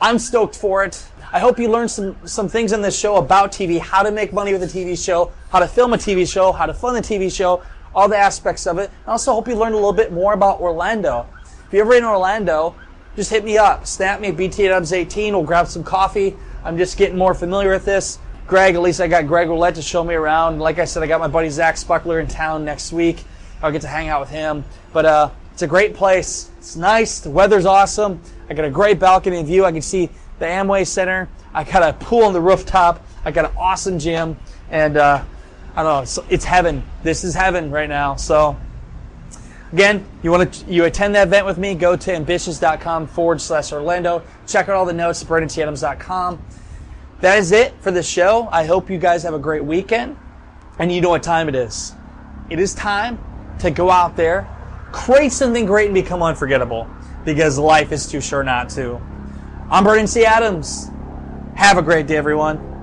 I'm 0.01 0.19
stoked 0.19 0.55
for 0.55 0.83
it. 0.83 1.05
I 1.31 1.39
hope 1.39 1.59
you 1.59 1.69
learned 1.69 1.91
some, 1.91 2.15
some 2.25 2.47
things 2.47 2.71
in 2.71 2.81
this 2.81 2.97
show 2.97 3.17
about 3.17 3.51
TV, 3.51 3.79
how 3.79 4.01
to 4.01 4.11
make 4.11 4.31
money 4.31 4.53
with 4.53 4.63
a 4.63 4.67
TV 4.67 4.97
show, 5.03 5.31
how 5.49 5.59
to 5.59 5.67
film 5.67 5.93
a 5.93 5.97
TV 5.97 6.31
show, 6.31 6.51
how 6.51 6.65
to 6.65 6.73
fund 6.73 6.97
a 6.97 7.01
TV 7.01 7.33
show, 7.33 7.63
all 7.93 8.07
the 8.07 8.17
aspects 8.17 8.65
of 8.65 8.77
it. 8.77 8.89
I 9.05 9.11
also 9.11 9.33
hope 9.33 9.47
you 9.47 9.55
learned 9.55 9.73
a 9.73 9.77
little 9.77 9.93
bit 9.93 10.13
more 10.13 10.33
about 10.33 10.61
Orlando. 10.61 11.27
If 11.67 11.73
you're 11.73 11.81
ever 11.81 11.95
in 11.95 12.05
Orlando, 12.05 12.75
just 13.17 13.29
hit 13.29 13.43
me 13.43 13.57
up. 13.57 13.85
Snap 13.87 14.21
me, 14.21 14.31
BT 14.31 14.67
18. 14.67 15.33
We'll 15.33 15.43
grab 15.43 15.67
some 15.67 15.83
coffee. 15.83 16.35
I'm 16.63 16.77
just 16.77 16.97
getting 16.97 17.17
more 17.17 17.33
familiar 17.33 17.71
with 17.71 17.83
this. 17.83 18.19
Greg, 18.47 18.75
at 18.75 18.81
least 18.81 19.01
I 19.01 19.07
got 19.07 19.27
Greg 19.27 19.49
Rollett 19.49 19.75
to 19.75 19.81
show 19.81 20.03
me 20.03 20.13
around. 20.13 20.59
Like 20.59 20.79
I 20.79 20.85
said, 20.85 21.03
I 21.03 21.07
got 21.07 21.19
my 21.19 21.27
buddy 21.27 21.49
Zach 21.49 21.75
Spuckler 21.75 22.21
in 22.21 22.27
town 22.27 22.63
next 22.63 22.93
week. 22.93 23.23
I'll 23.61 23.71
get 23.71 23.81
to 23.81 23.87
hang 23.87 24.07
out 24.07 24.21
with 24.21 24.29
him. 24.29 24.63
But 24.93 25.05
uh, 25.05 25.29
it's 25.51 25.63
a 25.63 25.67
great 25.67 25.93
place. 25.93 26.49
It's 26.57 26.75
nice. 26.75 27.19
The 27.19 27.29
weather's 27.29 27.65
awesome. 27.65 28.21
I 28.49 28.53
got 28.53 28.65
a 28.65 28.69
great 28.69 28.99
balcony 28.99 29.43
view. 29.43 29.65
I 29.65 29.71
can 29.71 29.81
see 29.81 30.09
the 30.39 30.45
Amway 30.45 30.87
Center. 30.87 31.27
I 31.53 31.65
got 31.65 31.83
a 31.83 31.93
pool 31.93 32.23
on 32.23 32.33
the 32.33 32.41
rooftop. 32.41 33.05
I 33.25 33.31
got 33.31 33.45
an 33.51 33.57
awesome 33.57 33.99
gym. 33.99 34.37
And 34.69 34.95
uh, 34.95 35.23
I 35.75 35.83
don't 35.83 35.93
know, 35.93 36.01
it's, 36.01 36.19
it's 36.29 36.45
heaven. 36.45 36.83
This 37.03 37.23
is 37.23 37.33
heaven 37.35 37.69
right 37.69 37.89
now. 37.89 38.15
So 38.15 38.55
Again, 39.73 40.05
you 40.23 40.31
want 40.31 40.53
to 40.53 40.71
you 40.71 40.85
attend 40.85 41.15
that 41.15 41.27
event 41.27 41.45
with 41.45 41.57
me, 41.57 41.75
go 41.75 41.97
to 41.97 42.15
ambitious.com 42.15 43.07
forward 43.07 43.41
slash 43.41 43.73
Orlando. 43.73 44.23
Check 44.47 44.69
out 44.69 44.75
all 44.75 44.85
the 44.85 44.93
notes 44.93 45.21
at 45.21 45.27
BrandonTadams.com. 45.27 46.41
That 47.21 47.39
is 47.39 47.51
it 47.51 47.73
for 47.81 47.91
the 47.91 48.03
show. 48.03 48.47
I 48.51 48.65
hope 48.65 48.89
you 48.89 48.97
guys 48.97 49.23
have 49.23 49.33
a 49.33 49.39
great 49.39 49.63
weekend. 49.63 50.17
And 50.79 50.91
you 50.91 51.01
know 51.01 51.09
what 51.09 51.23
time 51.23 51.49
it 51.49 51.55
is. 51.55 51.95
It 52.49 52.59
is 52.59 52.75
time 52.75 53.19
to 53.59 53.71
go 53.71 53.89
out 53.89 54.15
there, 54.15 54.47
create 54.91 55.31
something 55.31 55.65
great, 55.65 55.85
and 55.85 55.95
become 55.95 56.21
unforgettable 56.21 56.87
because 57.25 57.57
life 57.57 57.91
is 57.91 58.07
too 58.07 58.21
short 58.21 58.45
not 58.45 58.69
to. 58.69 59.01
I'm 59.71 59.83
Brandon 59.83 60.05
T. 60.07 60.25
Adams. 60.25 60.89
Have 61.55 61.79
a 61.79 61.81
great 61.81 62.05
day, 62.05 62.17
everyone. 62.17 62.76